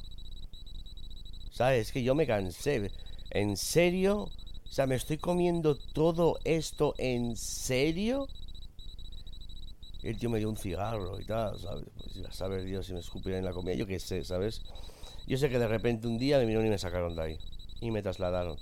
[1.52, 1.88] ¿Sabes?
[1.88, 2.90] Es que yo me cansé.
[3.30, 4.22] ¿En serio?
[4.22, 8.28] O sea, ¿me estoy comiendo todo esto en serio?
[10.02, 11.84] El tío me dio un cigarro y tal, ¿sabes?
[11.94, 14.62] Pues a saber Dios si me escupía en la comida, yo qué sé, ¿sabes?
[15.26, 17.38] Yo sé que de repente un día me vinieron y me sacaron de ahí.
[17.80, 18.56] Y me trasladaron.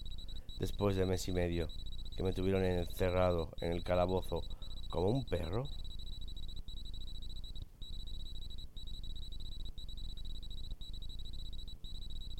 [0.58, 1.68] Después de mes y medio.
[2.16, 4.42] Que me tuvieron encerrado en el calabozo
[4.90, 5.64] como un perro.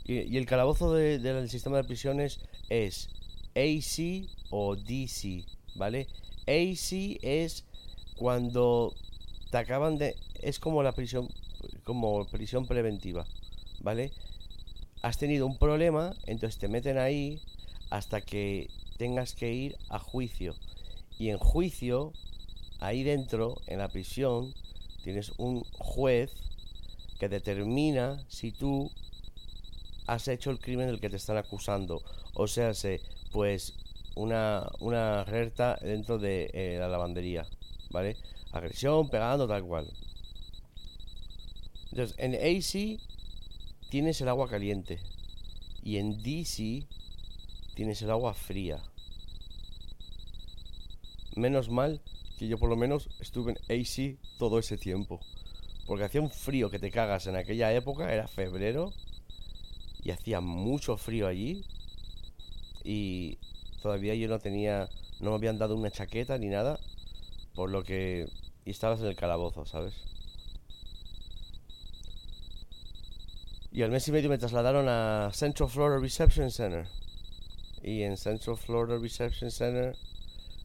[0.05, 2.41] Y, el calabozo del sistema de prisiones
[2.71, 3.09] es
[3.55, 5.45] AC o DC,
[5.75, 6.07] ¿vale?
[6.47, 7.65] AC es
[8.19, 8.95] cuando
[9.51, 10.15] te acaban de...
[10.43, 11.29] Es como la prisión,
[11.85, 13.27] como prisión preventiva,
[13.81, 14.13] ¿vale?
[15.03, 17.41] Has tenido un problema, entonces te meten ahí
[17.91, 20.55] hasta que tengas que ir a juicio.
[21.19, 22.13] Y en juicio,
[22.81, 24.55] ahí dentro, en la prisión,
[25.03, 26.33] tienes un juez
[27.19, 28.91] que determina si tú
[30.07, 32.03] has hecho el crimen del que te están acusando.
[32.35, 33.01] O sea, se,
[33.33, 33.75] pues
[34.15, 37.47] una, una alerta dentro de eh, la lavandería,
[37.91, 38.17] ¿vale?
[38.53, 39.93] Agresión, pegando, tal cual.
[41.91, 43.01] Entonces, en AC
[43.91, 44.99] tienes el agua caliente
[45.83, 46.87] y en DC
[47.75, 48.83] tienes el agua fría.
[51.37, 52.01] Menos mal
[52.39, 55.21] que yo por lo menos estuve en AC todo ese tiempo.
[55.87, 58.93] Porque hacía un frío que te cagas en aquella época, era febrero,
[60.03, 61.65] y hacía mucho frío allí
[62.85, 63.39] y
[63.83, 64.89] todavía yo no tenía,
[65.21, 66.79] no me habían dado una chaqueta ni nada,
[67.59, 68.29] por lo que
[68.67, 69.93] estabas en el calabozo, ¿sabes?
[73.73, 76.87] Y al mes y medio me trasladaron a Central Florida Reception Center.
[77.83, 79.97] Y en Central Florida Reception Center,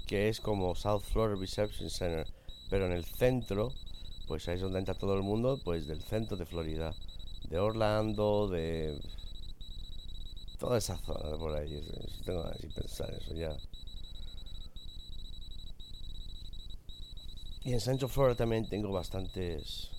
[0.05, 2.27] que es como South Florida Reception Center,
[2.69, 3.73] pero en el centro,
[4.27, 6.93] pues ahí es donde entra todo el mundo, pues del centro de Florida,
[7.49, 8.99] de Orlando, de
[10.59, 11.81] toda esa zona por ahí.
[12.23, 13.49] tengo que pensar eso ya.
[17.65, 19.89] Y en Central Florida también tengo bastantes.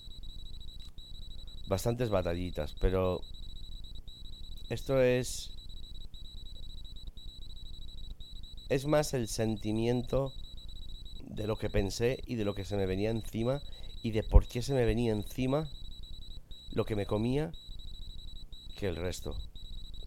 [1.67, 3.21] Bastantes batallitas, pero.
[4.69, 5.51] Esto es.
[8.69, 10.31] Es más el sentimiento
[11.21, 13.61] de lo que pensé y de lo que se me venía encima
[14.01, 15.69] y de por qué se me venía encima
[16.71, 17.51] lo que me comía
[18.77, 19.35] que el resto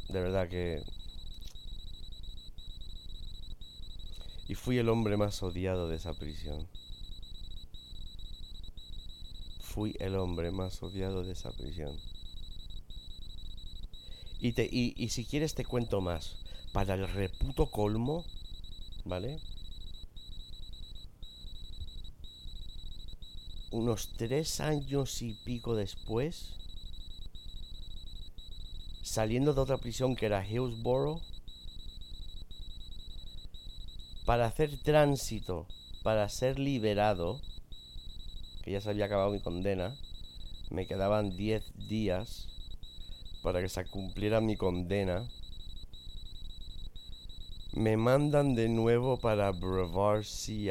[0.08, 0.82] de verdad que...
[4.48, 6.66] Y fui el hombre más odiado de esa prisión.
[9.78, 11.96] Fui el hombre más odiado de esa prisión.
[14.40, 16.34] Y, te, y, y si quieres te cuento más.
[16.72, 18.24] Para el reputo colmo,
[19.04, 19.38] ¿vale?
[23.70, 26.56] Unos tres años y pico después,
[29.04, 31.22] saliendo de otra prisión que era Hillsborough,
[34.24, 35.68] para hacer tránsito,
[36.02, 37.40] para ser liberado,
[38.70, 39.96] ya se había acabado mi condena,
[40.70, 42.48] me quedaban 10 días
[43.42, 45.26] para que se cumpliera mi condena.
[47.72, 50.70] Me mandan de nuevo para Brevard CI.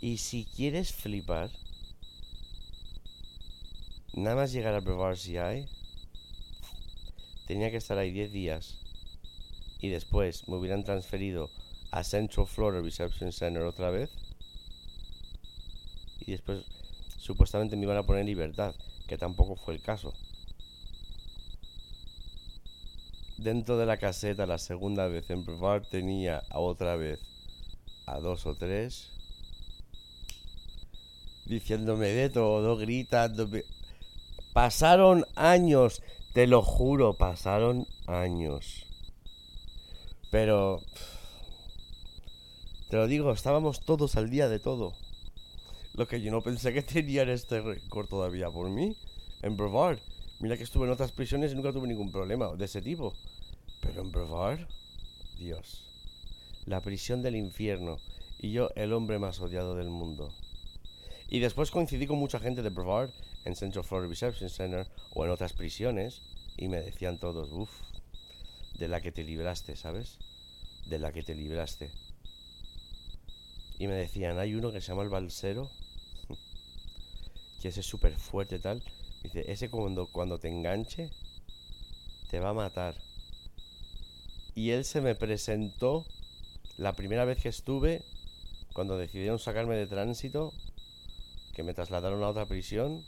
[0.00, 1.50] Y si quieres flipar,
[4.16, 5.66] Nada más llegar a si hay,
[7.46, 8.78] tenía que estar ahí 10 días
[9.78, 11.50] y después me hubieran transferido
[11.90, 14.10] a Central Florida Reception Center otra vez.
[16.26, 16.64] Y después
[17.16, 18.74] supuestamente me iban a poner en libertad,
[19.06, 20.12] que tampoco fue el caso.
[23.38, 27.20] Dentro de la caseta, la segunda vez en probar, tenía a otra vez
[28.06, 29.12] a dos o tres
[31.46, 33.64] diciéndome de todo, gritándome.
[34.52, 36.02] Pasaron años,
[36.32, 38.86] te lo juro, pasaron años.
[40.30, 40.80] Pero...
[42.90, 44.92] Te lo digo, estábamos todos al día de todo.
[45.96, 48.96] Lo que yo no pensé que tenían este récord todavía por mí.
[49.42, 49.98] En Brevard.
[50.40, 53.14] Mira que estuve en otras prisiones y nunca tuve ningún problema de ese tipo.
[53.80, 54.60] Pero en Brevard,
[55.38, 55.88] Dios.
[56.66, 57.96] La prisión del infierno.
[58.38, 60.28] Y yo, el hombre más odiado del mundo.
[61.28, 63.10] Y después coincidí con mucha gente de Brevard
[63.46, 66.20] en Central Florida Reception Center o en otras prisiones.
[66.58, 67.70] Y me decían todos, uff,
[68.78, 70.18] de la que te libraste, ¿sabes?
[70.86, 71.90] De la que te libraste.
[73.78, 75.70] Y me decían, hay uno que se llama el Balsero,
[77.60, 78.82] que ese es súper fuerte tal.
[79.22, 81.10] Dice, ese cuando, cuando te enganche,
[82.30, 82.94] te va a matar.
[84.54, 86.04] Y él se me presentó
[86.76, 88.02] la primera vez que estuve,
[88.72, 90.52] cuando decidieron sacarme de tránsito,
[91.54, 93.04] que me trasladaron a otra prisión.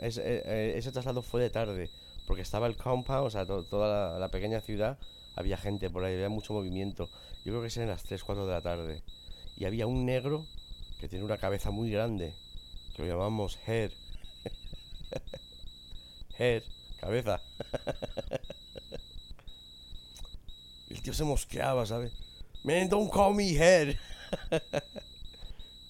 [0.00, 1.90] ese, eh, eh, ese, traslado fue de tarde,
[2.26, 4.98] porque estaba el compound, o sea, toda la, la, pequeña ciudad,
[5.34, 7.08] había gente por ahí, había mucho movimiento.
[7.44, 9.02] Yo creo que eran las 3, 4 de la tarde
[9.56, 10.46] y había un negro
[11.00, 12.34] que tiene una cabeza muy grande,
[12.98, 13.92] lo llamamos Head.
[16.38, 16.62] Head,
[17.00, 17.40] cabeza.
[20.88, 22.12] el tío se mosqueaba, ¿sabes?
[22.64, 23.96] Man, don't call me Head.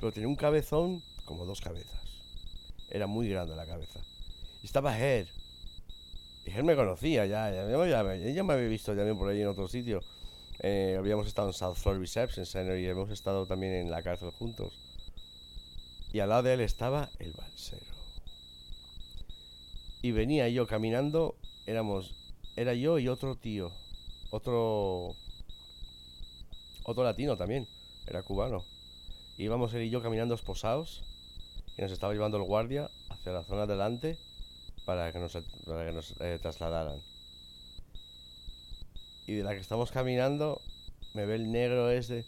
[0.00, 2.00] Pero tenía un cabezón como dos cabezas.
[2.90, 4.00] Era muy grande la cabeza.
[4.62, 5.26] Estaba Head.
[6.44, 10.00] Y Head me conocía ya, ya me había visto también por ahí en otro sitio.
[10.60, 14.30] Eh, habíamos estado en South Florida Reception Center y hemos estado también en la cárcel
[14.30, 14.87] juntos.
[16.12, 17.86] Y al lado de él estaba el balsero.
[20.00, 21.36] Y venía yo caminando,
[21.66, 22.14] éramos,
[22.56, 23.72] era yo y otro tío,
[24.30, 25.14] otro,
[26.84, 27.66] otro latino también,
[28.06, 28.64] era cubano.
[29.36, 31.04] Íbamos él y yo caminando esposados
[31.76, 34.18] y nos estaba llevando el guardia hacia la zona delante
[34.84, 35.32] para que nos,
[35.66, 37.00] para que nos eh, trasladaran.
[39.26, 40.62] Y de la que estamos caminando,
[41.12, 42.24] me ve el negro ese.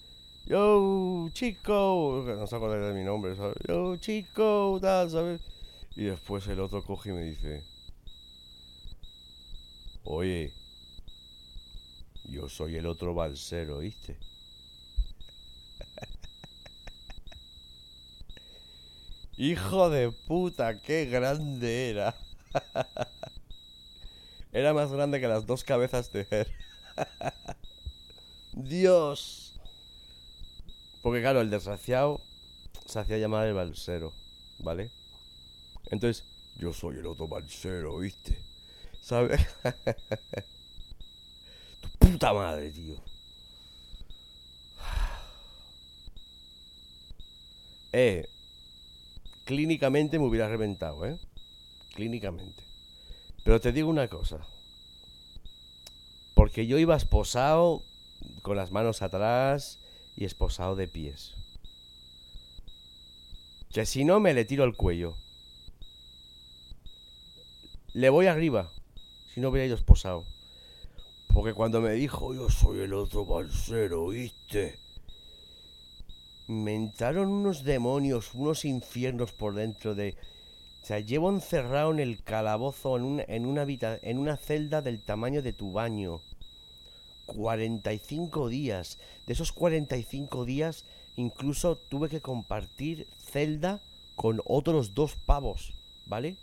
[0.51, 2.25] Yo, chico.
[2.27, 3.55] No se acuerda de mi nombre, ¿sabes?
[3.69, 5.41] Yo, chico, tal, ¿sabes?
[5.95, 7.63] Y después el otro coge y me dice:
[10.05, 10.53] Oye,
[12.25, 14.17] yo soy el otro balsero, ¿viste?
[19.37, 22.15] Hijo de puta, qué grande era.
[24.53, 26.47] era más grande que las dos cabezas de él.
[28.53, 29.40] Dios.
[31.03, 32.21] Porque claro, el desgraciado
[32.85, 34.13] se hacía llamar el balsero,
[34.59, 34.91] ¿vale?
[35.91, 36.25] Entonces,
[36.57, 38.39] yo soy el otro balsero, ¿viste?
[39.01, 39.41] ¿Sabes?
[41.81, 42.97] tu puta madre, tío.
[47.93, 48.29] Eh,
[49.47, 51.19] clínicamente me hubiera reventado, ¿eh?
[51.97, 52.63] Clínicamente.
[53.43, 54.47] Pero te digo una cosa.
[56.35, 57.83] Porque yo iba esposado
[58.43, 59.81] con las manos atrás
[60.17, 61.35] y esposado de pies.
[63.73, 65.15] Que si no me le tiro al cuello.
[67.93, 68.71] Le voy arriba.
[69.33, 70.25] Si no hubiera ido esposado.
[71.33, 74.79] Porque cuando me dijo yo soy el otro balsero, ¿viste?
[76.49, 80.17] Me entraron unos demonios, unos infiernos por dentro de...
[80.83, 83.65] O sea, llevo encerrado en el calabozo, en una, en una,
[84.03, 86.21] en una celda del tamaño de tu baño.
[87.35, 88.99] 45 días.
[89.27, 90.85] De esos 45 días,
[91.17, 93.81] incluso tuve que compartir celda
[94.17, 95.73] con otros dos pavos,
[96.07, 96.37] ¿vale?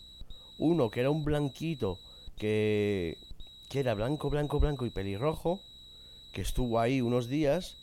[0.58, 2.00] Uno que era un blanquito,
[2.38, 3.18] que,
[3.70, 5.60] que era blanco, blanco, blanco y pelirrojo,
[6.32, 7.76] que estuvo ahí unos días,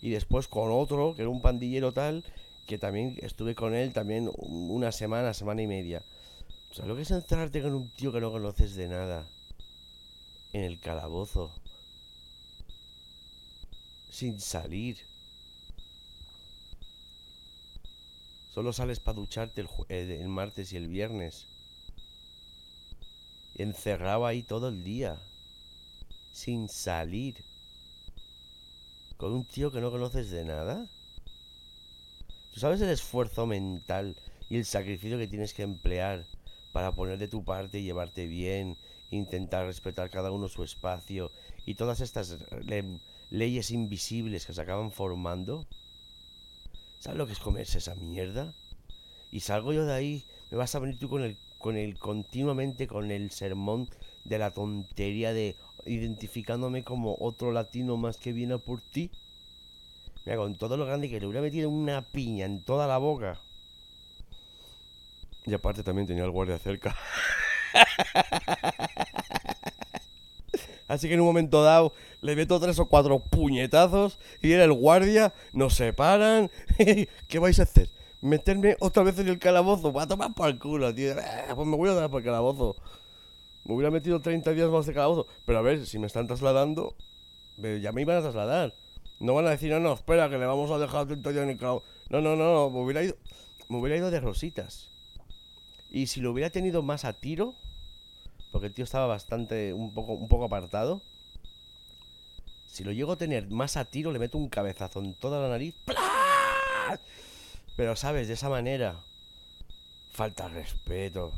[0.00, 2.24] y después con otro, que era un pandillero tal,
[2.66, 6.02] que también estuve con él también una semana, semana y media.
[6.70, 9.26] O sea, lo que es encerrarte con un tío que no conoces de nada
[10.52, 11.50] en el calabozo
[14.12, 14.98] sin salir.
[18.50, 21.46] Solo sales para ducharte el, martes y el viernes.
[23.54, 25.18] Encerrado ahí todo el día.
[26.30, 27.42] Sin salir.
[29.16, 30.86] Con un tío que no conoces de nada.
[32.52, 34.14] ¿Tú sabes el esfuerzo mental
[34.50, 36.26] y el sacrificio que tienes que emplear
[36.72, 38.76] para poner de tu parte y llevarte bien,
[39.10, 41.30] intentar respetar cada uno su espacio
[41.64, 42.38] y todas estas
[43.30, 45.66] leyes invisibles que se acaban formando.
[46.98, 48.52] ¿Sabes lo que es comerse esa mierda?
[49.30, 52.86] Y salgo yo de ahí, me vas a venir tú con el, con el, continuamente
[52.86, 53.88] con el sermón
[54.24, 55.56] de la tontería de
[55.86, 59.10] identificándome como otro latino más que viene por ti.
[60.24, 63.40] Mira, con todo lo grande que le hubiera metido una piña en toda la boca.
[65.44, 66.96] Y aparte también tenía el guardia cerca.
[70.92, 74.74] Así que en un momento dado le meto tres o cuatro puñetazos y era el
[74.74, 76.50] guardia, nos separan.
[77.28, 77.88] ¿Qué vais a hacer?
[78.20, 79.90] ¿Meterme otra vez en el calabozo?
[79.90, 81.14] Va a tomar por el culo, tío.
[81.18, 82.76] Ah, pues me voy a dar por el calabozo.
[83.64, 85.26] Me hubiera metido 30 días más de calabozo.
[85.46, 86.94] Pero a ver, si me están trasladando,
[87.56, 88.74] ya me iban a trasladar.
[89.18, 91.50] No van a decir, no, no, espera, que le vamos a dejar 30 días en
[91.50, 91.86] el calabozo.
[92.10, 93.16] No, no, no, me hubiera ido,
[93.70, 94.90] me hubiera ido de rositas.
[95.88, 97.54] Y si lo hubiera tenido más a tiro,
[98.52, 101.00] porque el tío estaba bastante, un poco, un poco apartado.
[102.66, 105.48] Si lo llego a tener más a tiro, le meto un cabezazo en toda la
[105.48, 105.74] nariz.
[107.76, 108.28] Pero, ¿sabes?
[108.28, 109.00] De esa manera.
[110.12, 111.32] Falta respeto.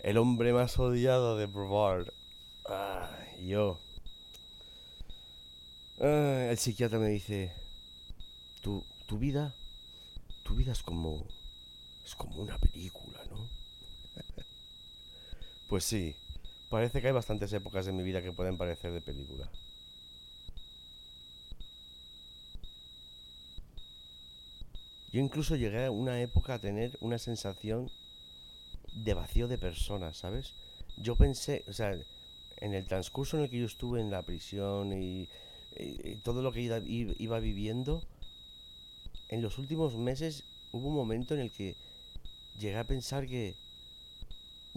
[0.00, 2.08] El hombre más odiado de Brevard.
[2.68, 3.10] Ah,
[3.40, 3.78] yo.
[5.98, 7.52] El psiquiatra me dice.
[8.60, 9.54] Tu, tu vida.
[10.44, 11.26] Tu vida es como.
[12.04, 13.15] Es como una película.
[15.68, 16.14] Pues sí,
[16.70, 19.50] parece que hay bastantes épocas de mi vida que pueden parecer de película.
[25.12, 27.90] Yo incluso llegué a una época a tener una sensación
[28.92, 30.54] de vacío de personas, ¿sabes?
[30.98, 31.98] Yo pensé, o sea,
[32.58, 35.28] en el transcurso en el que yo estuve en la prisión y,
[36.22, 38.02] todo lo que iba, iba viviendo,
[39.28, 41.76] en los últimos meses hubo un momento en el que
[42.58, 43.56] llegué a pensar que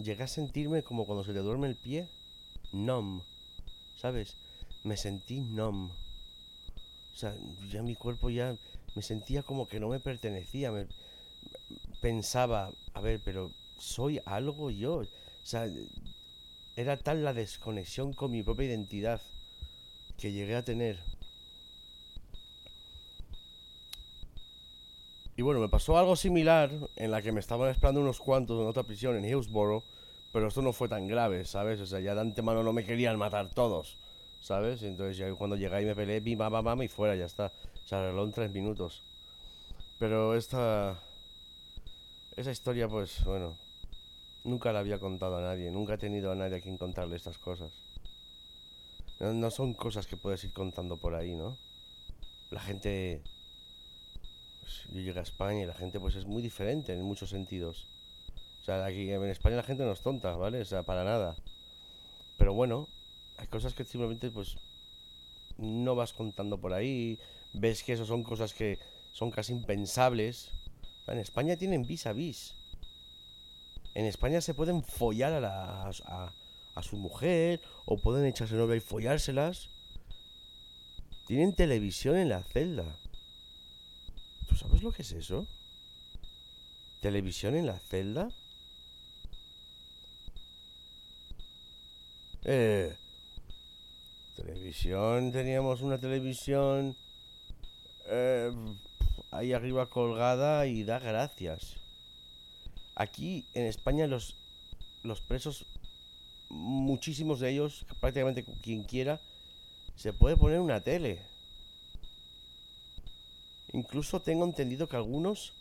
[0.02, 2.08] llegué a sentirme como cuando se te duerme el pie,
[2.72, 3.22] numb,
[3.96, 4.36] ¿sabes?
[4.84, 5.90] Me sentí numb.
[7.12, 7.34] O sea,
[7.68, 8.56] ya mi cuerpo ya
[8.94, 10.72] me sentía como que no me pertenecía.
[10.72, 10.86] Me,
[12.00, 14.98] pensaba, a ver, pero soy algo yo.
[14.98, 15.06] O
[15.42, 15.68] sea,
[16.76, 19.20] era tal la desconexión con mi propia identidad
[20.16, 20.98] que llegué a tener.
[25.40, 28.66] Y bueno, me pasó algo similar en la que me estaban esperando unos cuantos en
[28.66, 29.82] otra prisión en Hillsborough,
[30.34, 31.80] pero esto no fue tan grave, ¿sabes?
[31.80, 33.96] O sea, ya de antemano no me querían matar todos,
[34.38, 34.82] ¿sabes?
[34.82, 37.50] Entonces ya cuando llegué y me peleé, bim, bam, bam, y fuera, ya está.
[37.86, 39.02] Se arregló en tres minutos.
[39.98, 41.00] Pero esta...
[42.36, 43.56] Esa historia, pues, bueno,
[44.44, 47.38] nunca la había contado a nadie, nunca he tenido a nadie a quien contarle estas
[47.38, 47.72] cosas.
[49.18, 51.56] No, no son cosas que puedes ir contando por ahí, ¿no?
[52.50, 53.22] La gente
[54.92, 57.86] yo llegué a España y la gente pues es muy diferente en muchos sentidos.
[58.60, 60.60] O sea, aquí en España la gente no es tonta, ¿vale?
[60.60, 61.36] O sea, para nada.
[62.36, 62.88] Pero bueno,
[63.38, 64.56] hay cosas que simplemente pues
[65.56, 67.18] no vas contando por ahí,
[67.52, 68.78] ves que eso son cosas que
[69.12, 70.50] son casi impensables.
[71.06, 72.54] en España tienen vis a vis.
[73.94, 76.32] En España se pueden follar a, la, a,
[76.74, 79.68] a su mujer o pueden echarse novia y follárselas.
[81.26, 82.84] Tienen televisión en la celda.
[84.80, 85.46] ¿Tú sabes lo que es eso?
[87.02, 88.30] ¿Televisión en la celda?
[92.44, 92.96] Eh,
[94.36, 96.96] televisión, teníamos una televisión
[98.06, 98.50] eh,
[99.30, 101.76] ahí arriba colgada y da gracias.
[102.94, 104.34] Aquí en España los,
[105.02, 105.66] los presos,
[106.48, 109.20] muchísimos de ellos, prácticamente quien quiera,
[109.94, 111.29] se puede poner una tele.
[113.72, 115.52] Incluso tengo entendido que algunos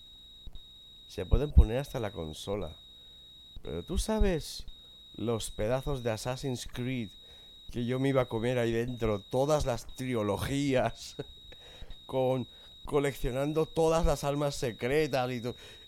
[1.07, 2.71] se pueden poner hasta la consola.
[3.63, 4.65] Pero tú sabes
[5.15, 7.09] los pedazos de Assassin's Creed
[7.71, 11.15] que yo me iba a comer ahí dentro, todas las trilogías,
[12.07, 12.47] con
[12.85, 15.41] coleccionando todas las almas secretas y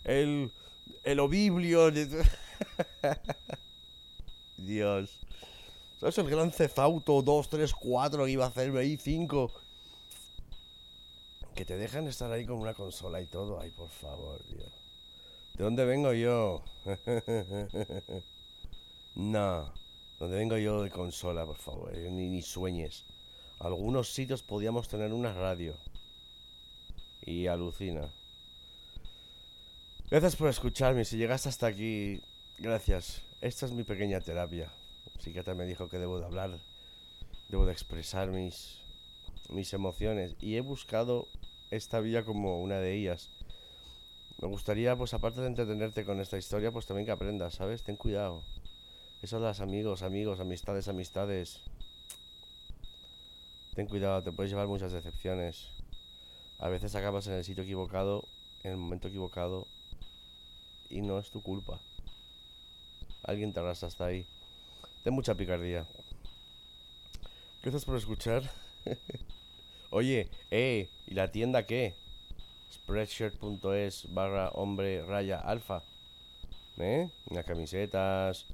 [0.04, 0.52] el
[1.04, 1.92] el obiblio.
[4.58, 5.10] Dios.
[6.00, 9.52] ¿Sabes el gran Cefauto 2, 3, 4 que iba a hacerme ahí 5?
[11.56, 13.60] Que te dejan estar ahí con una consola y todo.
[13.60, 14.66] Ay, por favor, tío.
[15.56, 16.64] ¿De dónde vengo yo?
[19.16, 19.74] no.
[20.20, 21.96] ¿Dónde vengo yo de consola, por favor?
[21.96, 23.06] Eh, ni, ni sueñes.
[23.60, 25.76] Algunos sitios podíamos tener una radio.
[27.26, 28.10] Y alucina.
[30.10, 31.06] Gracias por escucharme.
[31.06, 32.22] Si llegaste hasta aquí,
[32.58, 33.22] gracias.
[33.42, 34.72] Esta es mi pequeña terapia.
[35.20, 36.58] Psiquiatra me dijo que debo de hablar,
[37.50, 38.80] debo de expresar mis,
[39.50, 40.36] mis emociones.
[40.42, 41.28] Y he buscado
[41.72, 43.30] esta vía como una de ellas.
[44.42, 47.84] Me gustaría, pues aparte de entretenerte con esta historia, pues también que aprendas, ¿sabes?
[47.84, 48.44] Ten cuidado.
[49.22, 51.62] Eso las amigos, amigos, amistades, amistades.
[53.76, 55.70] ten cuidado, te puedes llevar muchas decepciones.
[56.60, 58.26] A veces acabas en el sitio equivocado,
[58.64, 59.68] en el momento equivocado,
[60.90, 61.80] y no es tu culpa.
[63.24, 64.26] Alguien te arrastra hasta ahí.
[65.04, 65.86] Ten mucha picardía.
[67.62, 68.50] Gracias por escuchar.
[69.94, 71.94] Oye, eh, ¿y la tienda qué?
[72.72, 75.84] Spreadshirt.es barra hombre raya alfa.
[76.78, 77.10] ¿Eh?
[77.30, 78.46] Unas camisetas,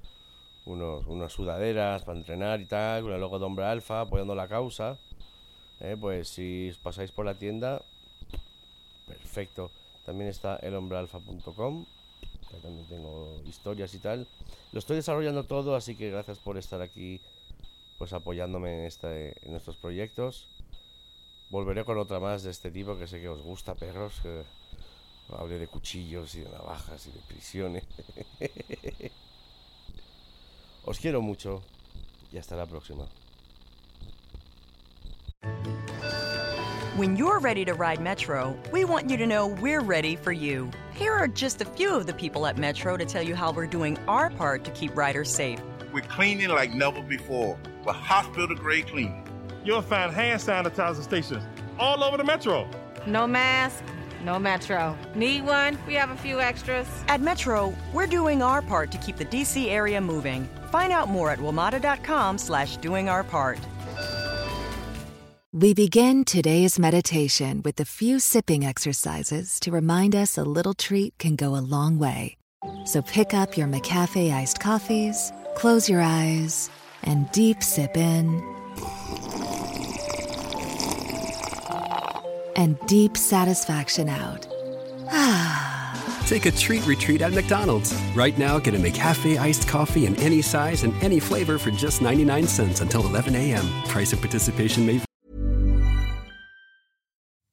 [0.65, 4.97] unos, unas sudaderas para entrenar y tal, con logo de hombre alfa, apoyando la causa.
[5.79, 5.95] ¿Eh?
[5.99, 7.83] Pues si os pasáis por la tienda,
[9.05, 9.69] perfecto.
[10.07, 11.85] También está elhombrealfa.com,
[12.49, 14.27] que también tengo historias y tal.
[14.71, 17.21] Lo estoy desarrollando todo, así que gracias por estar aquí,
[17.99, 20.47] pues apoyándome en, este, en estos proyectos.
[21.49, 24.19] Volveré con otra más de este tipo que sé que os gusta, perros.
[24.21, 24.43] Que
[25.35, 27.83] hable de cuchillos y de navajas y de prisiones.
[30.85, 31.61] os quiero mucho
[32.31, 33.05] y hasta la próxima.
[36.97, 40.71] When you're ready to ride Metro, we want you to know we're ready for you.
[40.93, 43.67] Here are just a few of the people at Metro to tell you how we're
[43.67, 45.61] doing our part to keep riders safe.
[45.93, 49.26] We're cleaning like never before with hospital grade cleaning.
[49.67, 51.43] You'll find hand sanitizer stations
[51.77, 52.69] all over the metro.
[53.05, 53.83] No mask,
[54.23, 54.97] no Metro.
[55.13, 55.77] Need one?
[55.85, 56.87] We have a few extras.
[57.09, 60.47] At Metro, we're doing our part to keep the DC area moving.
[60.71, 63.59] Find out more at WMATA.com slash doing our part.
[65.51, 71.17] We begin today's meditation with a few sipping exercises to remind us a little treat
[71.17, 72.37] can go a long way.
[72.85, 76.69] So pick up your McCafe iced coffees, close your eyes,
[77.03, 78.41] and deep sip in.
[82.57, 84.47] And deep satisfaction out.
[85.09, 86.23] Ah.
[86.27, 87.93] Take a treat retreat at McDonald's.
[88.13, 92.01] Right now, get a McCafe iced coffee in any size and any flavor for just
[92.01, 93.65] 99 cents until 11 a.m.
[93.85, 94.99] Price of participation may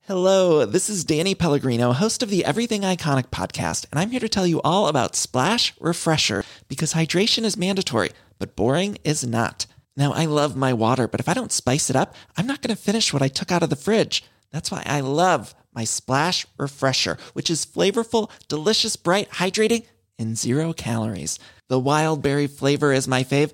[0.07, 4.29] Hello, this is Danny Pellegrino, host of the Everything Iconic podcast, and I'm here to
[4.29, 9.65] tell you all about Splash Refresher because hydration is mandatory, but boring is not.
[9.97, 12.75] Now, I love my water, but if I don't spice it up, I'm not going
[12.75, 14.23] to finish what I took out of the fridge.
[14.55, 19.85] That's why I love my Splash Refresher, which is flavorful, delicious, bright, hydrating,
[20.17, 21.41] and zero calories.
[21.69, 23.51] The wild berry flavor is my fave.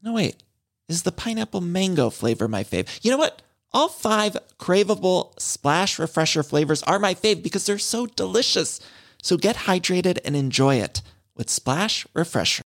[0.00, 0.44] No, wait,
[0.88, 3.00] is the pineapple mango flavor my fave?
[3.02, 3.42] You know what?
[3.72, 8.78] All five craveable Splash Refresher flavors are my fave because they're so delicious.
[9.24, 11.02] So get hydrated and enjoy it
[11.34, 12.62] with Splash Refresher.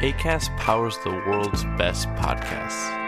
[0.00, 3.07] ACAST powers the world's best podcasts.